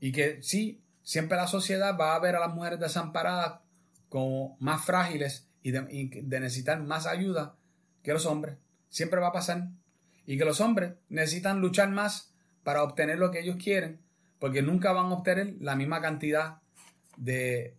Y 0.00 0.10
que 0.10 0.42
sí, 0.42 0.82
siempre 1.04 1.36
la 1.36 1.46
sociedad 1.46 1.96
va 1.96 2.16
a 2.16 2.18
ver 2.18 2.34
a 2.34 2.40
las 2.40 2.52
mujeres 2.52 2.80
desamparadas 2.80 3.60
como 4.08 4.56
más 4.58 4.84
frágiles 4.84 5.47
y 5.62 5.70
de, 5.72 6.40
necesitar 6.40 6.82
más 6.82 7.06
ayuda 7.06 7.56
que 8.02 8.12
los 8.12 8.26
hombres. 8.26 8.56
Siempre 8.88 9.20
va 9.20 9.28
a 9.28 9.32
pasar. 9.32 9.68
Y 10.26 10.38
que 10.38 10.44
los 10.44 10.60
hombres 10.60 10.94
necesitan 11.08 11.60
luchar 11.60 11.90
más 11.90 12.34
para 12.62 12.82
obtener 12.82 13.18
lo 13.18 13.30
que 13.30 13.40
ellos 13.40 13.56
quieren, 13.56 14.00
porque 14.38 14.62
nunca 14.62 14.92
van 14.92 15.06
a 15.06 15.14
obtener 15.14 15.56
la 15.60 15.74
misma 15.74 16.00
cantidad 16.02 16.58
de, 17.16 17.76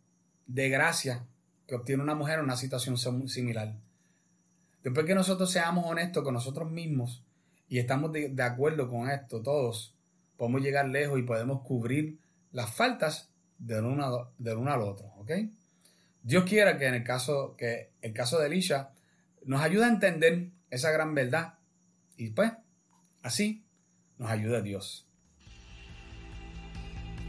de 0.48 0.70
gracia 0.70 1.28
que 1.68 1.76
obtiene 1.76 2.02
una 2.02 2.16
mujer 2.16 2.40
en 2.40 2.46
una 2.46 2.58
situación 2.58 2.98
similar. 2.98 3.76
Después 4.84 5.06
que 5.06 5.14
nosotros 5.14 5.52
seamos 5.52 5.86
honestos 5.86 6.24
con 6.24 6.34
nosotros 6.34 6.72
mismos 6.72 7.24
y 7.68 7.78
estamos 7.78 8.12
de, 8.12 8.30
de, 8.30 8.44
acuerdo 8.44 8.90
con 8.90 9.10
esto 9.10 9.42
todos, 9.44 9.96
podemos 10.38 10.62
llegar 10.62 10.88
lejos 10.88 11.20
y 11.20 11.24
podemos 11.24 11.62
cubrir 11.62 12.18
las 12.52 12.74
faltas 12.74 13.30
del 13.60 13.86
uno, 13.86 14.72
al 14.72 14.82
otro. 14.82 15.14
Dios 16.22 16.44
quiera 16.46 16.78
que 16.78 16.88
en 16.88 16.96
el 16.96 17.04
caso, 17.04 17.56
que 17.58 17.92
el 18.02 18.14
caso 18.14 18.40
de 18.40 18.48
Elisha 18.48 18.92
nos 19.46 19.62
ayude 19.62 19.86
a 19.86 19.90
entender 19.90 20.50
esa 20.70 20.92
gran 20.92 21.16
verdad. 21.16 21.56
Y 22.18 22.32
pues, 22.32 22.52
así 23.24 23.66
nos 24.18 24.30
ayuda 24.30 24.62
Dios. 24.62 25.08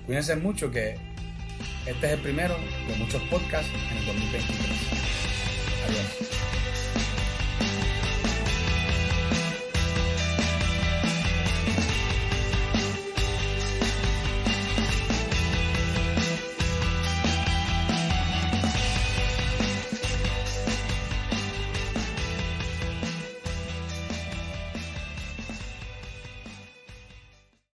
Cuídense 0.07 0.37
mucho 0.37 0.71
que 0.71 0.97
este 1.87 2.07
es 2.07 2.13
el 2.13 2.21
primero 2.21 2.57
de 2.89 2.97
muchos 2.97 3.23
podcasts 3.25 3.71
en 3.91 3.99
el 3.99 4.07
2023. 4.07 5.11
Adiós. 5.89 6.30